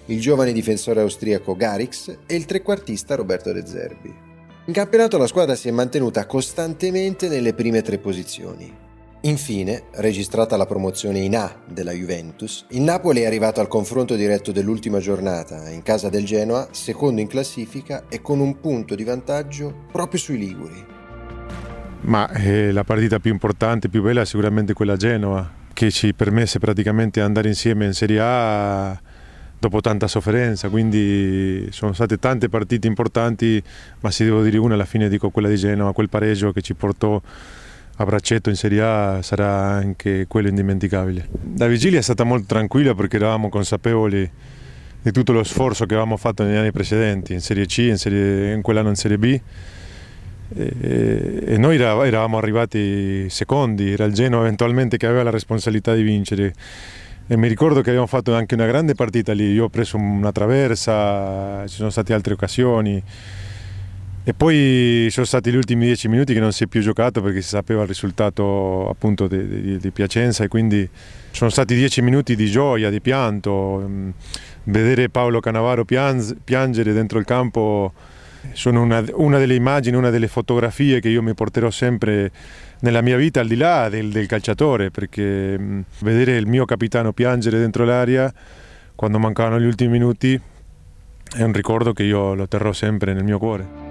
il 0.04 0.20
giovane 0.20 0.52
difensore 0.52 1.00
austriaco 1.00 1.56
Garix 1.56 2.16
e 2.26 2.36
il 2.36 2.44
trequartista 2.44 3.16
Roberto 3.16 3.50
De 3.50 3.66
Zerbi. 3.66 4.14
In 4.66 4.72
campionato 4.72 5.18
la 5.18 5.26
squadra 5.26 5.56
si 5.56 5.66
è 5.66 5.72
mantenuta 5.72 6.26
costantemente 6.26 7.26
nelle 7.26 7.52
prime 7.52 7.82
tre 7.82 7.98
posizioni, 7.98 8.72
Infine, 9.22 9.84
registrata 9.94 10.56
la 10.56 10.66
promozione 10.66 11.18
in 11.18 11.36
A 11.36 11.52
della 11.66 11.92
Juventus, 11.92 12.66
il 12.70 12.82
Napoli 12.82 13.22
è 13.22 13.26
arrivato 13.26 13.60
al 13.60 13.66
confronto 13.66 14.14
diretto 14.14 14.52
dell'ultima 14.52 14.98
giornata 14.98 15.68
in 15.70 15.82
casa 15.82 16.08
del 16.08 16.24
Genoa, 16.24 16.68
secondo 16.70 17.20
in 17.20 17.26
classifica 17.26 18.04
e 18.08 18.20
con 18.20 18.38
un 18.40 18.60
punto 18.60 18.94
di 18.94 19.02
vantaggio 19.02 19.86
proprio 19.90 20.20
sui 20.20 20.38
Liguri. 20.38 20.84
Ma 22.02 22.30
eh, 22.30 22.70
la 22.70 22.84
partita 22.84 23.18
più 23.18 23.32
importante, 23.32 23.88
più 23.88 24.02
bella 24.02 24.20
è 24.20 24.26
sicuramente 24.26 24.74
quella 24.74 24.92
a 24.92 24.96
Genoa, 24.96 25.50
che 25.72 25.90
ci 25.90 26.14
permesse 26.14 26.60
praticamente 26.60 27.18
di 27.18 27.26
andare 27.26 27.48
insieme 27.48 27.86
in 27.86 27.94
Serie 27.94 28.20
A 28.20 29.00
dopo 29.58 29.80
tanta 29.80 30.06
sofferenza, 30.06 30.68
quindi 30.68 31.66
sono 31.72 31.92
state 31.94 32.18
tante 32.18 32.48
partite 32.48 32.86
importanti, 32.86 33.60
ma 34.00 34.10
se 34.12 34.24
devo 34.24 34.42
dire 34.42 34.58
una 34.58 34.74
alla 34.74 34.84
fine 34.84 35.08
dico 35.08 35.30
quella 35.30 35.48
di 35.48 35.56
Genoa, 35.56 35.92
quel 35.92 36.08
pareggio 36.08 36.52
che 36.52 36.60
ci 36.60 36.74
portò 36.74 37.20
a 37.96 38.04
braccetto 38.04 38.50
in 38.50 38.56
Serie 38.56 38.82
A 38.82 39.22
sarà 39.22 39.70
anche 39.70 40.26
quello 40.28 40.48
indimenticabile. 40.48 41.28
La 41.56 41.66
vigilia 41.66 41.98
è 41.98 42.02
stata 42.02 42.24
molto 42.24 42.46
tranquilla 42.46 42.94
perché 42.94 43.16
eravamo 43.16 43.48
consapevoli 43.48 44.30
di 45.00 45.12
tutto 45.12 45.32
lo 45.32 45.44
sforzo 45.44 45.86
che 45.86 45.94
avevamo 45.94 46.16
fatto 46.16 46.42
negli 46.42 46.56
anni 46.56 46.72
precedenti, 46.72 47.32
in 47.32 47.40
Serie 47.40 47.66
C, 47.66 47.78
in, 47.78 47.96
serie, 47.96 48.52
in 48.52 48.60
quell'anno 48.60 48.88
in 48.88 48.96
Serie 48.96 49.18
B. 49.18 49.40
E, 50.54 51.42
e 51.46 51.58
noi 51.58 51.76
eravamo 51.76 52.38
arrivati 52.38 53.28
secondi, 53.30 53.92
era 53.92 54.04
il 54.04 54.12
Genoa 54.12 54.42
eventualmente 54.42 54.96
che 54.96 55.06
aveva 55.06 55.22
la 55.22 55.30
responsabilità 55.30 55.94
di 55.94 56.02
vincere. 56.02 56.52
E 57.28 57.36
mi 57.36 57.48
ricordo 57.48 57.80
che 57.80 57.88
abbiamo 57.88 58.06
fatto 58.06 58.34
anche 58.34 58.54
una 58.54 58.66
grande 58.66 58.94
partita 58.94 59.32
lì, 59.32 59.52
io 59.52 59.64
ho 59.64 59.68
preso 59.68 59.96
una 59.96 60.32
traversa, 60.32 61.66
ci 61.66 61.76
sono 61.76 61.90
state 61.90 62.12
altre 62.12 62.34
occasioni. 62.34 63.02
E 64.28 64.34
poi 64.34 65.06
sono 65.10 65.24
stati 65.24 65.52
gli 65.52 65.54
ultimi 65.54 65.84
dieci 65.84 66.08
minuti 66.08 66.34
che 66.34 66.40
non 66.40 66.50
si 66.50 66.64
è 66.64 66.66
più 66.66 66.80
giocato 66.80 67.22
perché 67.22 67.40
si 67.42 67.50
sapeva 67.50 67.82
il 67.82 67.86
risultato 67.86 68.88
appunto 68.88 69.28
di, 69.28 69.46
di, 69.46 69.78
di 69.78 69.90
Piacenza 69.92 70.42
e 70.42 70.48
quindi 70.48 70.90
sono 71.30 71.48
stati 71.48 71.76
dieci 71.76 72.02
minuti 72.02 72.34
di 72.34 72.46
gioia, 72.46 72.90
di 72.90 73.00
pianto. 73.00 73.84
Mm, 73.86 74.10
vedere 74.64 75.10
Paolo 75.10 75.38
Canavaro 75.38 75.84
piangere 75.84 76.92
dentro 76.92 77.20
il 77.20 77.24
campo 77.24 77.92
sono 78.50 78.82
una, 78.82 79.04
una, 79.12 79.38
delle 79.38 79.54
immagini, 79.54 79.96
una 79.96 80.10
delle 80.10 80.26
fotografie 80.26 80.98
che 80.98 81.08
io 81.08 81.22
mi 81.22 81.32
porterò 81.32 81.70
sempre 81.70 82.32
nella 82.80 83.02
mia 83.02 83.16
vita 83.16 83.38
al 83.38 83.46
di 83.46 83.56
là 83.56 83.88
del, 83.88 84.10
del 84.10 84.26
calciatore 84.26 84.90
perché 84.90 85.56
mm, 85.56 85.80
vedere 86.00 86.36
il 86.36 86.48
mio 86.48 86.64
capitano 86.64 87.12
piangere 87.12 87.60
dentro 87.60 87.84
l'aria 87.84 88.34
quando 88.96 89.20
mancavano 89.20 89.60
gli 89.60 89.66
ultimi 89.66 89.90
minuti 89.92 90.40
è 91.32 91.42
un 91.44 91.52
ricordo 91.52 91.92
che 91.92 92.02
io 92.02 92.34
lo 92.34 92.48
terrò 92.48 92.72
sempre 92.72 93.14
nel 93.14 93.22
mio 93.22 93.38
cuore. 93.38 93.85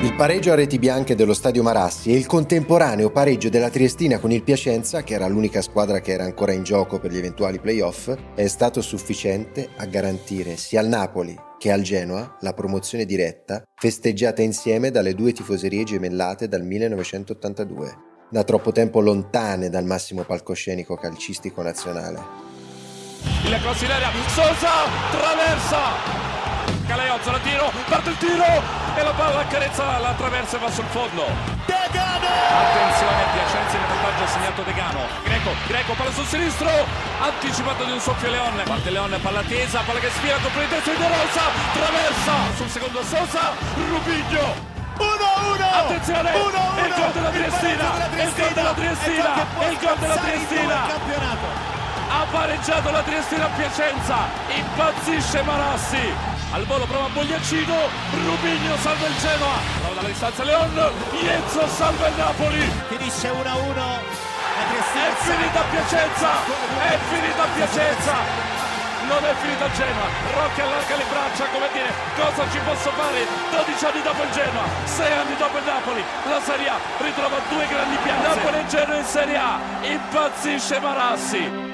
Il 0.00 0.14
pareggio 0.14 0.52
a 0.52 0.54
reti 0.54 0.78
bianche 0.78 1.16
dello 1.16 1.34
Stadio 1.34 1.64
Marassi 1.64 2.12
e 2.12 2.16
il 2.16 2.26
contemporaneo 2.26 3.10
pareggio 3.10 3.48
della 3.48 3.68
Triestina 3.68 4.20
con 4.20 4.30
il 4.30 4.44
Piacenza, 4.44 5.02
che 5.02 5.14
era 5.14 5.26
l'unica 5.26 5.60
squadra 5.60 5.98
che 5.98 6.12
era 6.12 6.22
ancora 6.22 6.52
in 6.52 6.62
gioco 6.62 7.00
per 7.00 7.10
gli 7.10 7.16
eventuali 7.16 7.58
playoff, 7.58 8.14
è 8.36 8.46
stato 8.46 8.80
sufficiente 8.80 9.70
a 9.76 9.86
garantire 9.86 10.56
sia 10.56 10.78
al 10.78 10.86
Napoli 10.86 11.36
che 11.58 11.72
al 11.72 11.82
Genoa 11.82 12.36
la 12.42 12.52
promozione 12.52 13.06
diretta, 13.06 13.64
festeggiata 13.74 14.40
insieme 14.40 14.92
dalle 14.92 15.14
due 15.14 15.32
tifoserie 15.32 15.82
gemellate 15.82 16.46
dal 16.46 16.62
1982, 16.62 17.96
da 18.30 18.44
troppo 18.44 18.70
tempo 18.70 19.00
lontane 19.00 19.68
dal 19.68 19.84
massimo 19.84 20.22
palcoscenico 20.22 20.94
calcistico 20.94 21.60
nazionale. 21.60 22.46
Il 23.44 23.52
area, 23.52 24.10
Sosa, 24.28 24.70
traversa, 25.10 26.27
Calaiozzo 26.88 27.30
la 27.30 27.38
tiro, 27.40 27.70
parte 27.86 28.08
il 28.08 28.16
tiro 28.16 28.44
e 28.96 29.02
la 29.02 29.12
palla 29.12 29.40
accarezza 29.40 29.98
la 29.98 30.14
traversa 30.16 30.56
e 30.56 30.58
va 30.58 30.70
sul 30.70 30.86
fondo. 30.86 31.26
Degano! 31.66 32.32
Attenzione, 32.48 33.22
Piacenza 33.30 33.76
in 33.76 33.84
vantaggio 33.86 34.24
ha 34.24 34.26
segnato 34.26 34.62
Degano. 34.62 35.00
Greco, 35.22 35.50
Greco, 35.66 35.92
palla 35.92 36.10
sul 36.12 36.24
sinistro, 36.24 36.70
anticipato 37.20 37.84
di 37.84 37.92
un 37.92 38.00
soffio 38.00 38.30
Leone. 38.30 38.62
Parte 38.62 38.88
Leone, 38.88 39.18
palla 39.18 39.42
tesa, 39.42 39.82
palla 39.84 39.98
che 39.98 40.08
sfila 40.08 40.38
contro 40.40 40.62
il 40.62 40.68
destro 40.68 40.92
di 40.92 40.98
De 40.98 41.08
Rosa, 41.08 41.42
traversa 41.74 42.32
sul 42.56 42.68
secondo 42.70 43.02
Sosa, 43.04 43.52
Rubigno. 43.74 44.76
1-1 44.98 45.62
attenzione 45.62 46.32
1-1 46.32 46.86
il 46.86 46.94
gol 46.96 47.12
della 47.12 47.30
Triestina 47.30 48.08
il 48.16 48.32
gol 48.34 48.52
della 48.52 48.72
Triestina 48.72 49.34
il 49.70 49.78
gol 49.78 49.98
della 49.98 50.16
Triestina 50.16 50.86
ha 52.10 52.26
pareggiato 52.28 52.90
la 52.90 53.02
Triestina 53.02 53.44
a 53.44 53.48
Piacenza 53.54 54.16
impazzisce 54.56 55.42
Marassi 55.42 56.37
al 56.52 56.64
volo 56.64 56.84
prova 56.86 57.08
Bogliacino, 57.08 57.76
Rubigno 58.24 58.76
salva 58.78 59.06
il 59.06 59.16
Genoa, 59.18 59.56
prova 59.80 59.94
dalla 59.94 60.08
distanza 60.08 60.44
Leon, 60.44 60.92
Iezzo 61.20 61.66
salva 61.68 62.08
il 62.08 62.14
Napoli. 62.16 62.70
Finisce 62.88 63.28
1-1. 63.28 64.26
È 64.58 65.14
finita 65.22 65.60
Piacenza, 65.70 66.28
è 66.82 66.98
finita 67.10 67.44
Piacenza. 67.54 68.56
Non 69.08 69.24
è 69.24 69.34
finita 69.40 69.70
Genoa, 69.72 70.04
Rocchi 70.34 70.60
allarga 70.60 70.96
le 70.96 71.04
braccia 71.08 71.44
come 71.46 71.68
dire 71.72 71.90
cosa 72.14 72.44
ci 72.50 72.58
posso 72.58 72.90
fare 72.90 73.24
12 73.50 73.84
anni 73.86 74.02
dopo 74.02 74.22
il 74.22 74.30
Genoa, 74.32 74.64
6 74.84 75.12
anni 75.12 75.36
dopo 75.38 75.56
il 75.56 75.64
Napoli, 75.64 76.04
la 76.28 76.40
Serie 76.42 76.68
A 76.68 76.78
ritrova 76.98 77.38
due 77.48 77.66
grandi 77.68 77.96
piazze, 78.02 78.28
Napoli 78.28 78.58
e 78.58 78.66
Genoa 78.66 78.96
in 78.96 79.04
Serie 79.04 79.36
A, 79.38 79.58
impazzisce 79.80 80.80
Marassi. 80.80 81.67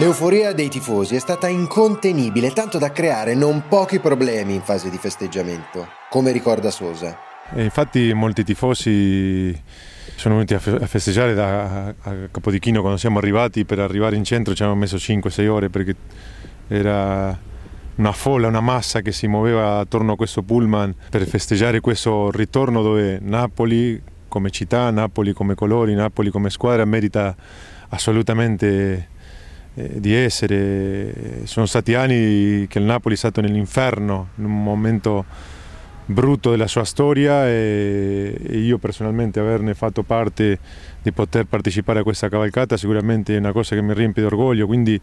L'euforia 0.00 0.52
dei 0.52 0.68
tifosi 0.68 1.16
è 1.16 1.18
stata 1.18 1.48
incontenibile, 1.48 2.52
tanto 2.52 2.78
da 2.78 2.92
creare 2.92 3.34
non 3.34 3.64
pochi 3.66 3.98
problemi 3.98 4.54
in 4.54 4.60
fase 4.60 4.90
di 4.90 4.96
festeggiamento, 4.96 5.88
come 6.08 6.30
ricorda 6.30 6.70
Sosa. 6.70 7.18
E 7.52 7.64
infatti 7.64 8.12
molti 8.14 8.44
tifosi 8.44 9.60
sono 10.14 10.34
venuti 10.34 10.54
a 10.54 10.86
festeggiare 10.86 11.34
da, 11.34 11.86
a 12.00 12.14
Capodichino 12.30 12.80
quando 12.80 12.96
siamo 12.96 13.18
arrivati, 13.18 13.64
per 13.64 13.80
arrivare 13.80 14.14
in 14.14 14.22
centro 14.22 14.54
ci 14.54 14.62
abbiamo 14.62 14.80
messo 14.80 14.94
5-6 14.98 15.48
ore 15.48 15.68
perché 15.68 15.96
era 16.68 17.36
una 17.96 18.12
folla, 18.12 18.46
una 18.46 18.60
massa 18.60 19.00
che 19.00 19.10
si 19.10 19.26
muoveva 19.26 19.78
attorno 19.78 20.12
a 20.12 20.16
questo 20.16 20.42
pullman 20.42 20.94
per 21.10 21.26
festeggiare 21.26 21.80
questo 21.80 22.30
ritorno 22.30 22.82
dove 22.82 23.18
Napoli 23.20 24.00
come 24.28 24.50
città, 24.50 24.92
Napoli 24.92 25.32
come 25.32 25.56
colori, 25.56 25.94
Napoli 25.94 26.30
come 26.30 26.50
squadra 26.50 26.84
merita 26.84 27.34
assolutamente 27.88 28.66
eh, 28.76 29.17
di 29.94 30.14
essere. 30.14 31.42
Sono 31.44 31.66
stati 31.66 31.94
anni 31.94 32.66
che 32.68 32.78
il 32.78 32.84
Napoli 32.84 33.14
è 33.14 33.18
stato 33.18 33.40
nell'inferno, 33.40 34.28
in 34.36 34.44
un 34.44 34.62
momento 34.62 35.24
brutto 36.10 36.50
della 36.50 36.66
sua 36.66 36.84
storia 36.84 37.46
e, 37.46 38.34
io 38.50 38.78
personalmente 38.78 39.40
averne 39.40 39.74
fatto 39.74 40.02
parte 40.02 40.58
di 41.02 41.12
poter 41.12 41.44
partecipare 41.44 42.00
a 42.00 42.02
questa 42.02 42.30
cavalcata 42.30 42.78
sicuramente 42.78 43.34
è 43.34 43.38
una 43.38 43.52
cosa 43.52 43.74
che 43.74 43.82
mi 43.82 43.92
riempie 43.92 44.22
di 44.22 44.28
orgoglio, 44.28 44.66
quindi 44.66 44.98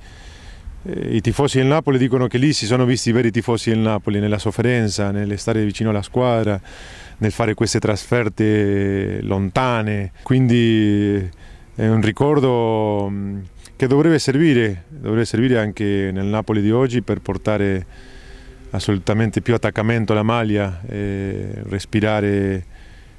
eh, 0.84 1.16
i 1.16 1.22
tifosi 1.22 1.60
del 1.60 1.68
Napoli 1.68 2.00
dicono 2.00 2.28
che 2.28 2.40
lì 2.40 2.54
si 2.54 2.66
sono 2.66 2.86
visti 2.86 3.10
i 3.10 3.12
veri 3.12 3.30
tifosi 3.32 3.70
del 3.70 3.80
Napoli, 3.80 4.20
nella 4.20 4.40
sofferenza, 4.40 5.12
nel 5.12 5.38
stare 5.38 5.64
vicino 5.64 5.92
alla 5.92 6.02
squadra, 6.02 6.60
nel 7.18 7.32
fare 7.32 7.54
queste 7.54 7.80
trasferte 7.80 9.22
lontane, 9.22 10.12
quindi 10.24 11.30
è 11.76 11.88
un 11.88 12.02
ricordo 12.02 13.08
mm, 13.10 13.40
che 13.76 13.88
dovrebbe 13.88 14.20
servire, 14.20 14.86
dovrebbe 14.88 15.26
servire 15.26 15.60
anche 15.60 16.10
nel 16.14 16.26
Napoli 16.26 16.62
di 16.62 16.72
oggi 16.72 17.02
per 17.02 17.20
portare 17.20 17.86
assolutamente 18.72 19.42
più 19.42 19.54
attaccamento 19.54 20.12
alla 20.12 20.24
maglia, 20.24 20.82
respirare 20.88 22.66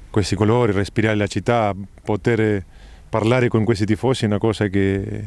questi 0.09 0.35
colori, 0.35 0.71
respirare 0.71 1.15
la 1.15 1.27
città, 1.27 1.75
poter 2.03 2.63
parlare 3.09 3.47
con 3.47 3.63
questi 3.63 3.85
tifosi 3.85 4.23
è 4.23 4.27
una 4.27 4.37
cosa 4.37 4.67
che, 4.67 5.25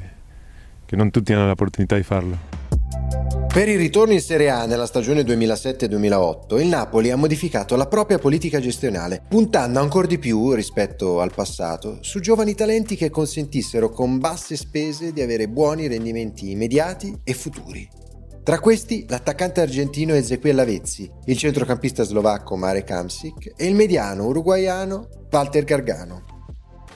che 0.86 0.96
non 0.96 1.10
tutti 1.10 1.32
hanno 1.32 1.46
l'opportunità 1.46 1.96
di 1.96 2.02
farlo. 2.02 3.39
Per 3.52 3.68
il 3.68 3.78
ritorno 3.78 4.12
in 4.12 4.20
Serie 4.20 4.48
A 4.48 4.64
nella 4.64 4.86
stagione 4.86 5.22
2007-2008, 5.22 6.60
il 6.60 6.68
Napoli 6.68 7.10
ha 7.10 7.16
modificato 7.16 7.74
la 7.74 7.88
propria 7.88 8.20
politica 8.20 8.60
gestionale, 8.60 9.24
puntando 9.28 9.80
ancora 9.80 10.06
di 10.06 10.20
più 10.20 10.52
rispetto 10.52 11.20
al 11.20 11.34
passato 11.34 11.98
su 12.00 12.20
giovani 12.20 12.54
talenti 12.54 12.94
che 12.94 13.10
consentissero 13.10 13.90
con 13.90 14.18
basse 14.18 14.54
spese 14.54 15.12
di 15.12 15.20
avere 15.20 15.48
buoni 15.48 15.88
rendimenti 15.88 16.52
immediati 16.52 17.12
e 17.24 17.34
futuri. 17.34 17.88
Tra 18.44 18.60
questi 18.60 19.04
l'attaccante 19.08 19.60
argentino 19.60 20.14
Ezequiel 20.14 20.54
Lavezzi, 20.54 21.10
il 21.24 21.36
centrocampista 21.36 22.04
slovacco 22.04 22.54
Marek 22.54 22.88
Hamsik 22.88 23.54
e 23.56 23.66
il 23.66 23.74
mediano 23.74 24.26
uruguaiano 24.26 25.08
Walter 25.28 25.64
Gargano. 25.64 26.39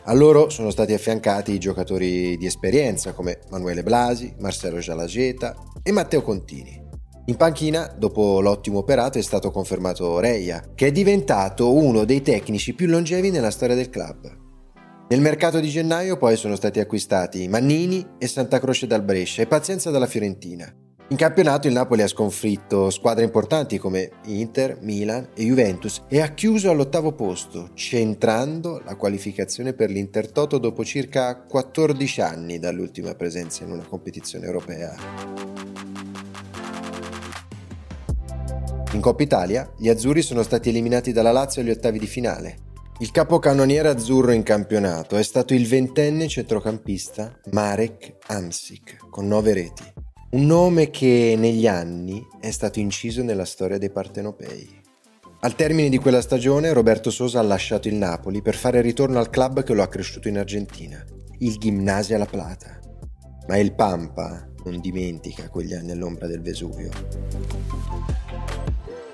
A 0.06 0.12
loro 0.12 0.50
sono 0.50 0.68
stati 0.68 0.92
affiancati 0.92 1.52
i 1.52 1.58
giocatori 1.58 2.36
di 2.36 2.44
esperienza 2.44 3.14
come 3.14 3.38
Manuele 3.48 3.82
Blasi, 3.82 4.34
Marcelo 4.38 4.78
Gialageta 4.78 5.56
e 5.82 5.92
Matteo 5.92 6.20
Contini. 6.20 6.78
In 7.24 7.36
panchina, 7.36 7.90
dopo 7.96 8.42
l'ottimo 8.42 8.80
operato, 8.80 9.16
è 9.16 9.22
stato 9.22 9.50
confermato 9.50 10.20
Reia, 10.20 10.72
che 10.74 10.88
è 10.88 10.92
diventato 10.92 11.72
uno 11.72 12.04
dei 12.04 12.20
tecnici 12.20 12.74
più 12.74 12.86
longevi 12.86 13.30
nella 13.30 13.50
storia 13.50 13.74
del 13.74 13.88
club. 13.88 14.42
Nel 15.08 15.22
mercato 15.22 15.58
di 15.58 15.70
gennaio 15.70 16.18
poi 16.18 16.36
sono 16.36 16.54
stati 16.54 16.80
acquistati 16.80 17.48
Mannini 17.48 18.06
e 18.18 18.26
Santa 18.26 18.58
Croce 18.58 18.86
dal 18.86 19.02
Brescia 19.02 19.40
e 19.40 19.46
Pazienza 19.46 19.90
dalla 19.90 20.06
Fiorentina. 20.06 20.70
In 21.08 21.16
campionato 21.18 21.66
il 21.66 21.74
Napoli 21.74 22.00
ha 22.00 22.08
sconfitto 22.08 22.88
squadre 22.88 23.24
importanti 23.24 23.76
come 23.76 24.10
Inter, 24.24 24.78
Milan 24.80 25.28
e 25.34 25.44
Juventus 25.44 26.02
e 26.08 26.22
ha 26.22 26.28
chiuso 26.28 26.70
all'ottavo 26.70 27.12
posto, 27.12 27.70
centrando 27.74 28.80
la 28.82 28.96
qualificazione 28.96 29.74
per 29.74 29.90
l'Intertoto 29.90 30.56
dopo 30.56 30.82
circa 30.82 31.42
14 31.42 32.20
anni 32.22 32.58
dall'ultima 32.58 33.14
presenza 33.14 33.64
in 33.64 33.72
una 33.72 33.84
competizione 33.84 34.46
europea. 34.46 34.94
In 38.92 39.00
Coppa 39.00 39.22
Italia 39.22 39.70
gli 39.76 39.90
azzurri 39.90 40.22
sono 40.22 40.42
stati 40.42 40.70
eliminati 40.70 41.12
dalla 41.12 41.32
Lazio 41.32 41.60
agli 41.60 41.70
ottavi 41.70 41.98
di 41.98 42.06
finale. 42.06 42.56
Il 43.00 43.10
capocannoniere 43.10 43.88
azzurro 43.88 44.30
in 44.32 44.42
campionato 44.42 45.16
è 45.16 45.22
stato 45.22 45.52
il 45.52 45.66
ventenne 45.66 46.28
centrocampista 46.28 47.40
Marek 47.50 48.14
Amsik 48.28 49.08
con 49.10 49.26
nove 49.26 49.52
reti. 49.52 49.93
Un 50.34 50.46
nome 50.46 50.90
che 50.90 51.36
negli 51.38 51.68
anni 51.68 52.26
è 52.40 52.50
stato 52.50 52.80
inciso 52.80 53.22
nella 53.22 53.44
storia 53.44 53.78
dei 53.78 53.90
partenopei. 53.90 54.68
Al 55.42 55.54
termine 55.54 55.88
di 55.88 55.98
quella 55.98 56.20
stagione 56.20 56.72
Roberto 56.72 57.10
Sosa 57.10 57.38
ha 57.38 57.42
lasciato 57.42 57.86
il 57.86 57.94
Napoli 57.94 58.42
per 58.42 58.56
fare 58.56 58.80
ritorno 58.80 59.20
al 59.20 59.30
club 59.30 59.62
che 59.62 59.74
lo 59.74 59.82
ha 59.84 59.86
cresciuto 59.86 60.26
in 60.26 60.38
Argentina, 60.38 61.00
il 61.38 61.56
Gimnasia 61.56 62.18
La 62.18 62.24
Plata. 62.26 62.80
Ma 63.46 63.58
il 63.58 63.74
Pampa 63.74 64.44
non 64.64 64.80
dimentica 64.80 65.48
quegli 65.48 65.72
anni 65.72 65.92
all'ombra 65.92 66.26
del 66.26 66.40
Vesuvio. 66.40 66.90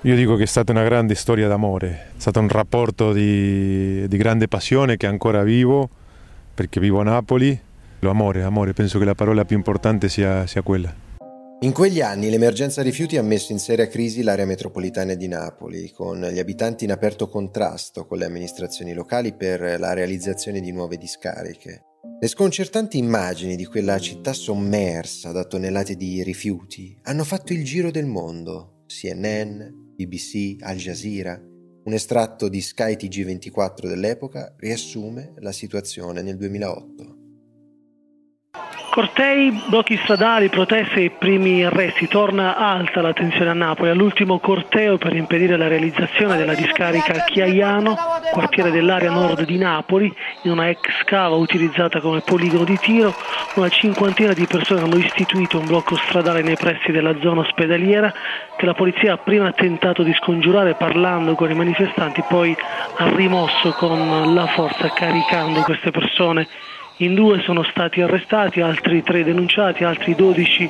Io 0.01 0.15
dico 0.15 0.35
che 0.35 0.43
è 0.43 0.47
stata 0.47 0.71
una 0.71 0.83
grande 0.83 1.13
storia 1.13 1.47
d'amore, 1.47 1.89
è 1.89 2.19
stato 2.19 2.39
un 2.39 2.49
rapporto 2.49 3.13
di, 3.13 4.07
di 4.07 4.17
grande 4.17 4.47
passione 4.47 4.97
che 4.97 5.05
ancora 5.05 5.43
vivo, 5.43 5.87
perché 6.55 6.79
vivo 6.79 6.99
a 6.99 7.03
Napoli. 7.03 7.61
Lo 7.99 8.09
amore, 8.09 8.41
amore, 8.41 8.73
penso 8.73 8.97
che 8.97 9.05
la 9.05 9.13
parola 9.13 9.45
più 9.45 9.55
importante 9.55 10.09
sia, 10.09 10.47
sia 10.47 10.63
quella. 10.63 11.09
In 11.63 11.73
quegli 11.73 12.01
anni 12.01 12.31
l'emergenza 12.31 12.81
rifiuti 12.81 13.17
ha 13.17 13.21
messo 13.21 13.51
in 13.51 13.59
seria 13.59 13.87
crisi 13.87 14.23
l'area 14.23 14.47
metropolitana 14.47 15.13
di 15.13 15.27
Napoli, 15.27 15.91
con 15.91 16.19
gli 16.19 16.39
abitanti 16.39 16.85
in 16.85 16.91
aperto 16.91 17.29
contrasto 17.29 18.07
con 18.07 18.17
le 18.17 18.25
amministrazioni 18.25 18.93
locali 18.93 19.35
per 19.35 19.79
la 19.79 19.93
realizzazione 19.93 20.59
di 20.59 20.71
nuove 20.71 20.97
discariche. 20.97 21.83
Le 22.19 22.27
sconcertanti 22.27 22.97
immagini 22.97 23.55
di 23.55 23.65
quella 23.65 23.99
città 23.99 24.33
sommersa 24.33 25.31
da 25.31 25.43
tonnellate 25.43 25.95
di 25.95 26.23
rifiuti 26.23 26.97
hanno 27.03 27.23
fatto 27.23 27.53
il 27.53 27.63
giro 27.63 27.91
del 27.91 28.07
mondo. 28.07 28.85
CNN, 28.87 29.61
BBC, 29.95 30.63
Al 30.63 30.77
Jazeera. 30.77 31.39
Un 31.83 31.93
estratto 31.93 32.49
di 32.49 32.59
Sky 32.59 32.95
TG24 32.95 33.85
dell'epoca 33.87 34.55
riassume 34.57 35.33
la 35.37 35.51
situazione 35.51 36.23
nel 36.23 36.37
2008. 36.37 37.10
Cortei, 38.91 39.57
blocchi 39.69 39.97
stradali, 40.03 40.49
proteste 40.49 41.05
e 41.05 41.09
primi 41.11 41.63
arresti. 41.63 42.09
Torna 42.09 42.57
alta 42.57 42.99
la 42.99 43.13
tensione 43.13 43.49
a 43.49 43.53
Napoli. 43.53 43.89
All'ultimo 43.89 44.37
corteo 44.39 44.97
per 44.97 45.15
impedire 45.15 45.55
la 45.55 45.69
realizzazione 45.69 46.35
della 46.35 46.53
discarica 46.53 47.23
Chiaiano, 47.23 47.97
quartiere 48.33 48.69
dell'area 48.69 49.09
nord 49.09 49.45
di 49.45 49.57
Napoli, 49.57 50.13
in 50.41 50.51
una 50.51 50.67
ex 50.67 51.05
cava 51.05 51.35
utilizzata 51.35 52.01
come 52.01 52.19
poligono 52.19 52.65
di 52.65 52.77
tiro, 52.79 53.15
una 53.55 53.69
cinquantina 53.69 54.33
di 54.33 54.45
persone 54.45 54.81
hanno 54.81 54.97
istituito 54.97 55.57
un 55.57 55.67
blocco 55.67 55.95
stradale 55.95 56.41
nei 56.41 56.57
pressi 56.57 56.91
della 56.91 57.17
zona 57.21 57.41
ospedaliera 57.41 58.13
che 58.57 58.65
la 58.65 58.73
polizia 58.73 59.13
ha 59.13 59.17
prima 59.17 59.53
tentato 59.53 60.03
di 60.03 60.13
scongiurare 60.15 60.73
parlando 60.73 61.35
con 61.35 61.49
i 61.49 61.55
manifestanti, 61.55 62.25
poi 62.27 62.53
ha 62.97 63.09
rimosso 63.15 63.71
con 63.71 64.33
la 64.33 64.47
forza 64.47 64.89
caricando 64.89 65.61
queste 65.61 65.91
persone 65.91 66.45
in 67.03 67.15
due 67.15 67.41
sono 67.41 67.63
stati 67.63 68.01
arrestati, 68.01 68.61
altri 68.61 69.01
tre 69.01 69.23
denunciati, 69.23 69.83
altri 69.83 70.13
12 70.15 70.69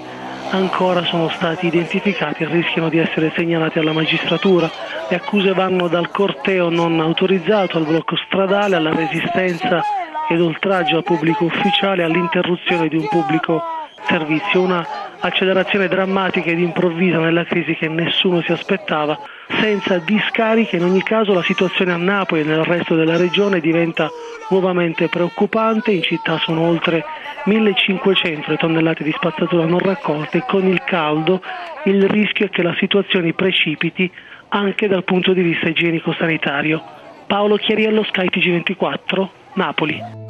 ancora 0.51 1.03
sono 1.05 1.29
stati 1.29 1.67
identificati 1.67 2.43
e 2.43 2.47
rischiano 2.47 2.89
di 2.89 2.97
essere 2.97 3.31
segnalati 3.35 3.79
alla 3.79 3.93
magistratura. 3.93 4.69
Le 5.09 5.15
accuse 5.15 5.53
vanno 5.53 5.87
dal 5.87 6.09
corteo 6.09 6.69
non 6.69 6.99
autorizzato 6.99 7.77
al 7.77 7.85
blocco 7.85 8.15
stradale, 8.15 8.75
alla 8.75 8.93
resistenza 8.93 9.81
ed 10.29 10.39
oltraggio 10.39 10.97
a 10.97 11.01
pubblico 11.01 11.45
ufficiale, 11.45 12.03
all'interruzione 12.03 12.87
di 12.87 12.95
un 12.95 13.07
pubblico 13.09 13.61
servizio. 14.07 14.61
Una 14.61 14.87
accelerazione 15.21 15.87
drammatica 15.87 16.49
ed 16.49 16.59
improvvisa 16.59 17.19
nella 17.19 17.43
crisi 17.45 17.75
che 17.75 17.87
nessuno 17.87 18.41
si 18.41 18.51
aspettava. 18.51 19.17
Senza 19.59 19.97
discariche 19.99 20.77
in 20.77 20.83
ogni 20.83 21.03
caso 21.03 21.33
la 21.33 21.43
situazione 21.43 21.91
a 21.91 21.97
Napoli 21.97 22.41
e 22.41 22.43
nel 22.43 22.63
resto 22.63 22.95
della 22.95 23.17
regione 23.17 23.59
diventa 23.59 24.09
nuovamente 24.49 25.07
preoccupante, 25.07 25.91
in 25.91 26.01
città 26.01 26.37
sono 26.39 26.61
oltre 26.61 27.03
1500 27.45 28.51
le 28.51 28.57
tonnellate 28.57 29.03
di 29.03 29.11
spazzatura 29.11 29.65
non 29.65 29.79
raccolte 29.79 30.39
e 30.39 30.45
con 30.47 30.65
il 30.67 30.83
caldo 30.83 31.41
il 31.85 32.07
rischio 32.07 32.45
è 32.45 32.49
che 32.49 32.61
la 32.61 32.75
situazione 32.77 33.33
precipiti 33.33 34.11
anche 34.49 34.87
dal 34.87 35.03
punto 35.03 35.33
di 35.33 35.41
vista 35.41 35.67
igienico-sanitario. 35.67 36.81
Paolo 37.25 37.55
Chiariello, 37.55 38.03
Sky 38.03 38.27
TG24, 38.27 39.27
Napoli. 39.53 40.20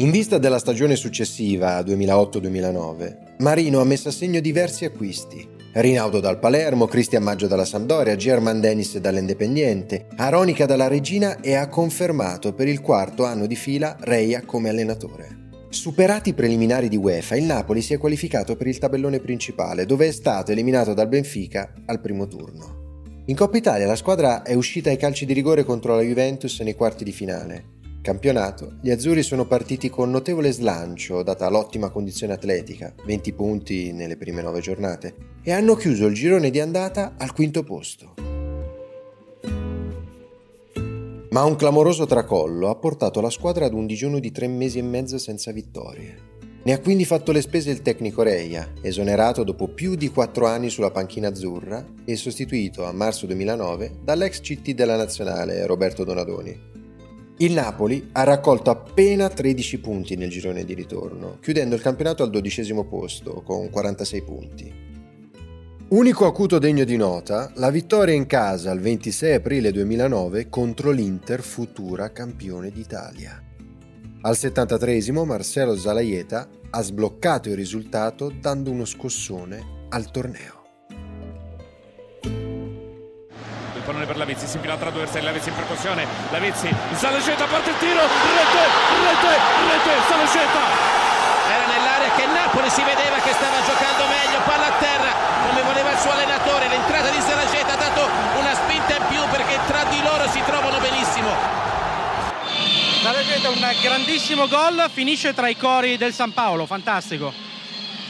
In 0.00 0.10
vista 0.10 0.38
della 0.38 0.58
stagione 0.58 0.96
successiva, 0.96 1.78
2008-2009, 1.80 3.34
Marino 3.40 3.80
ha 3.80 3.84
messo 3.84 4.08
a 4.08 4.10
segno 4.10 4.40
diversi 4.40 4.86
acquisti. 4.86 5.46
Rinaudo 5.74 6.20
dal 6.20 6.38
Palermo, 6.38 6.86
Cristian 6.86 7.22
Maggio 7.22 7.46
dalla 7.46 7.66
Sampdoria, 7.66 8.16
German 8.16 8.60
Dennis 8.60 8.96
dall'Independiente, 8.96 10.06
Aronica 10.16 10.64
dalla 10.64 10.88
Regina 10.88 11.40
e 11.40 11.52
ha 11.52 11.68
confermato 11.68 12.54
per 12.54 12.66
il 12.66 12.80
quarto 12.80 13.26
anno 13.26 13.44
di 13.44 13.56
fila 13.56 13.94
Reia 14.00 14.42
come 14.46 14.70
allenatore. 14.70 15.48
Superati 15.68 16.30
i 16.30 16.34
preliminari 16.34 16.88
di 16.88 16.96
UEFA, 16.96 17.36
il 17.36 17.44
Napoli 17.44 17.82
si 17.82 17.92
è 17.92 17.98
qualificato 17.98 18.56
per 18.56 18.68
il 18.68 18.78
tabellone 18.78 19.20
principale, 19.20 19.84
dove 19.84 20.08
è 20.08 20.12
stato 20.12 20.50
eliminato 20.50 20.94
dal 20.94 21.08
Benfica 21.08 21.74
al 21.84 22.00
primo 22.00 22.26
turno. 22.26 23.24
In 23.26 23.36
Coppa 23.36 23.58
Italia 23.58 23.86
la 23.86 23.96
squadra 23.96 24.44
è 24.44 24.54
uscita 24.54 24.88
ai 24.88 24.96
calci 24.96 25.26
di 25.26 25.34
rigore 25.34 25.62
contro 25.62 25.94
la 25.94 26.00
Juventus 26.00 26.58
nei 26.60 26.74
quarti 26.74 27.04
di 27.04 27.12
finale. 27.12 27.78
Campionato, 28.02 28.78
gli 28.80 28.90
azzurri 28.90 29.22
sono 29.22 29.44
partiti 29.44 29.90
con 29.90 30.10
notevole 30.10 30.52
slancio 30.52 31.22
data 31.22 31.50
l'ottima 31.50 31.90
condizione 31.90 32.32
atletica, 32.32 32.94
20 33.04 33.32
punti 33.34 33.92
nelle 33.92 34.16
prime 34.16 34.40
9 34.40 34.60
giornate, 34.60 35.14
e 35.42 35.52
hanno 35.52 35.74
chiuso 35.74 36.06
il 36.06 36.14
girone 36.14 36.48
di 36.48 36.60
andata 36.60 37.16
al 37.18 37.34
quinto 37.34 37.62
posto. 37.62 38.14
Ma 41.28 41.44
un 41.44 41.56
clamoroso 41.56 42.06
tracollo 42.06 42.70
ha 42.70 42.74
portato 42.74 43.20
la 43.20 43.28
squadra 43.28 43.66
ad 43.66 43.74
un 43.74 43.86
digiuno 43.86 44.18
di 44.18 44.32
tre 44.32 44.48
mesi 44.48 44.78
e 44.78 44.82
mezzo 44.82 45.18
senza 45.18 45.52
vittorie. 45.52 46.28
Ne 46.62 46.72
ha 46.72 46.80
quindi 46.80 47.04
fatto 47.04 47.32
le 47.32 47.42
spese 47.42 47.70
il 47.70 47.82
tecnico 47.82 48.22
Reia, 48.22 48.72
esonerato 48.80 49.44
dopo 49.44 49.68
più 49.68 49.94
di 49.94 50.08
quattro 50.08 50.46
anni 50.46 50.70
sulla 50.70 50.90
panchina 50.90 51.28
azzurra 51.28 51.86
e 52.06 52.16
sostituito 52.16 52.84
a 52.84 52.92
marzo 52.92 53.26
2009 53.26 53.98
dall'ex 54.02 54.40
CT 54.40 54.70
della 54.70 54.96
nazionale 54.96 55.66
Roberto 55.66 56.02
Donadoni. 56.02 56.79
Il 57.40 57.52
Napoli 57.52 58.10
ha 58.12 58.22
raccolto 58.22 58.68
appena 58.68 59.30
13 59.30 59.80
punti 59.80 60.14
nel 60.14 60.28
girone 60.28 60.62
di 60.62 60.74
ritorno, 60.74 61.38
chiudendo 61.40 61.74
il 61.74 61.80
campionato 61.80 62.22
al 62.22 62.28
dodicesimo 62.28 62.84
posto 62.84 63.40
con 63.40 63.70
46 63.70 64.22
punti. 64.22 64.74
Unico 65.88 66.26
acuto 66.26 66.58
degno 66.58 66.84
di 66.84 66.98
nota, 66.98 67.50
la 67.54 67.70
vittoria 67.70 68.14
in 68.14 68.26
casa 68.26 68.70
il 68.72 68.80
26 68.80 69.32
aprile 69.32 69.72
2009 69.72 70.50
contro 70.50 70.90
l'Inter 70.90 71.40
futura 71.40 72.12
campione 72.12 72.70
d'Italia. 72.70 73.42
Al 74.20 74.36
73 74.36 75.10
Marcelo 75.24 75.74
Zalaieta 75.76 76.46
ha 76.68 76.82
sbloccato 76.82 77.48
il 77.48 77.56
risultato 77.56 78.30
dando 78.38 78.70
uno 78.70 78.84
scossone 78.84 79.86
al 79.88 80.10
torneo. 80.10 80.59
Pallone 83.90 84.06
per 84.06 84.16
Lavizzi, 84.16 84.46
si 84.46 84.56
infila 84.56 84.76
tra 84.76 84.90
due 84.90 85.02
verselli, 85.02 85.26
Lavizzi 85.26 85.48
in 85.48 85.54
percussione, 85.56 86.06
Lavizzi, 86.30 86.70
Saleceta 86.94 87.44
parte 87.46 87.70
il 87.70 87.78
tiro, 87.78 88.00
rete, 88.00 88.64
rete, 89.02 89.34
rete, 89.66 89.92
Saleceta! 90.06 90.64
Era 91.50 91.66
nell'area 91.66 92.10
che 92.14 92.26
Napoli 92.26 92.70
si 92.70 92.82
vedeva 92.82 93.18
che 93.18 93.32
stava 93.34 93.58
giocando 93.66 94.06
meglio, 94.06 94.38
palla 94.46 94.66
a 94.66 94.78
terra, 94.78 95.10
come 95.48 95.62
voleva 95.62 95.90
il 95.90 95.98
suo 95.98 96.12
allenatore, 96.12 96.68
l'entrata 96.68 97.10
di 97.10 97.20
Saleceta 97.20 97.72
ha 97.74 97.76
dato 97.76 98.08
una 98.38 98.54
spinta 98.54 98.94
in 98.94 99.04
più 99.08 99.22
perché 99.28 99.58
tra 99.66 99.82
di 99.90 100.00
loro 100.02 100.28
si 100.30 100.40
trovano 100.46 100.78
benissimo. 100.78 101.34
Saleceta 103.02 103.48
un 103.50 103.58
grandissimo 103.82 104.46
gol, 104.46 104.88
finisce 104.92 105.34
tra 105.34 105.48
i 105.48 105.56
cori 105.56 105.96
del 105.96 106.12
San 106.12 106.32
Paolo, 106.32 106.66
fantastico. 106.66 107.32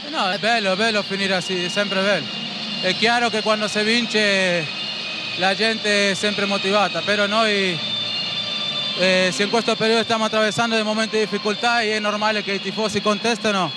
No, 0.09 0.29
è 0.29 0.37
bello, 0.37 0.73
è 0.73 0.75
bello 0.75 1.01
finire 1.01 1.35
così, 1.35 1.69
sempre 1.69 2.01
bello. 2.01 2.27
È 2.81 2.93
chiaro 2.95 3.29
che 3.29 3.41
quando 3.41 3.67
si 3.67 3.81
vince 3.83 4.80
la 5.37 5.55
gente 5.55 6.11
è 6.11 6.13
sempre 6.13 6.45
motivata, 6.45 7.01
però 7.01 7.25
noi 7.25 7.77
eh, 8.97 9.29
se 9.31 9.43
in 9.43 9.49
questo 9.49 9.75
periodo 9.75 10.03
stiamo 10.03 10.25
attraversando 10.25 10.75
dei 10.75 10.83
momenti 10.83 11.17
di 11.17 11.23
difficoltà 11.23 11.81
e 11.81 11.95
è 11.95 11.99
normale 11.99 12.43
che 12.43 12.53
i 12.53 12.61
tifosi 12.61 13.01
contestano, 13.01 13.71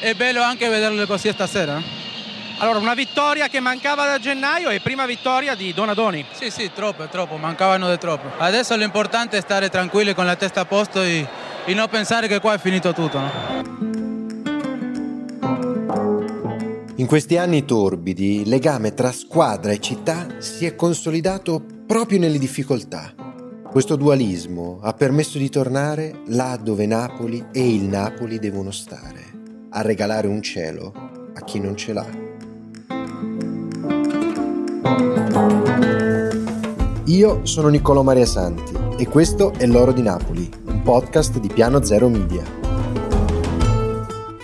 è 0.00 0.14
bello 0.14 0.42
anche 0.42 0.68
vederlo 0.68 1.06
così 1.06 1.30
stasera. 1.32 1.80
Allora, 2.60 2.78
una 2.78 2.94
vittoria 2.94 3.48
che 3.48 3.60
mancava 3.60 4.06
da 4.06 4.18
gennaio 4.18 4.70
e 4.70 4.80
prima 4.80 5.06
vittoria 5.06 5.54
di 5.54 5.72
Donadoni. 5.72 6.26
Sì, 6.32 6.50
sì, 6.50 6.70
troppo, 6.74 7.06
troppo, 7.06 7.36
mancavano 7.36 7.88
di 7.88 7.98
troppo. 7.98 8.30
Adesso 8.36 8.74
l'importante 8.74 9.36
è 9.36 9.40
stare 9.40 9.68
tranquilli 9.68 10.12
con 10.12 10.26
la 10.26 10.34
testa 10.34 10.60
a 10.62 10.64
posto 10.64 11.00
e, 11.00 11.26
e 11.64 11.74
non 11.74 11.88
pensare 11.88 12.26
che 12.26 12.40
qua 12.40 12.54
è 12.54 12.58
finito 12.58 12.92
tutto. 12.92 13.18
No? 13.18 13.97
In 16.98 17.06
questi 17.06 17.36
anni 17.36 17.64
torbidi 17.64 18.40
il 18.40 18.48
legame 18.48 18.92
tra 18.92 19.12
squadra 19.12 19.70
e 19.70 19.78
città 19.78 20.40
si 20.40 20.66
è 20.66 20.74
consolidato 20.74 21.62
proprio 21.86 22.18
nelle 22.18 22.38
difficoltà. 22.38 23.14
Questo 23.70 23.94
dualismo 23.94 24.80
ha 24.82 24.92
permesso 24.94 25.38
di 25.38 25.48
tornare 25.48 26.22
là 26.26 26.58
dove 26.60 26.86
Napoli 26.86 27.46
e 27.52 27.72
il 27.72 27.84
Napoli 27.84 28.40
devono 28.40 28.72
stare, 28.72 29.22
a 29.70 29.82
regalare 29.82 30.26
un 30.26 30.42
cielo 30.42 30.92
a 31.34 31.40
chi 31.44 31.60
non 31.60 31.76
ce 31.76 31.92
l'ha. 31.92 32.06
Io 37.04 37.46
sono 37.46 37.68
Niccolò 37.68 38.02
Maria 38.02 38.26
Santi 38.26 38.72
e 39.00 39.06
questo 39.06 39.52
è 39.52 39.66
L'Oro 39.66 39.92
di 39.92 40.02
Napoli, 40.02 40.50
un 40.64 40.82
podcast 40.82 41.38
di 41.38 41.46
Piano 41.46 41.80
Zero 41.84 42.08
Media. 42.08 42.42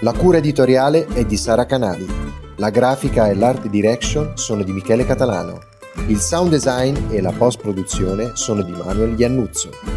La 0.02 0.12
cura 0.12 0.38
editoriale 0.38 1.06
è 1.06 1.24
di 1.24 1.36
Sara 1.36 1.66
Canali. 1.66 2.23
La 2.58 2.70
grafica 2.70 3.28
e 3.28 3.34
l'art 3.34 3.66
direction 3.66 4.36
sono 4.36 4.62
di 4.62 4.70
Michele 4.70 5.04
Catalano. 5.04 5.58
Il 6.06 6.18
sound 6.18 6.50
design 6.50 6.96
e 7.10 7.20
la 7.20 7.32
post 7.32 7.60
produzione 7.60 8.30
sono 8.34 8.62
di 8.62 8.70
Manuel 8.70 9.18
Iannuzzo. 9.18 9.93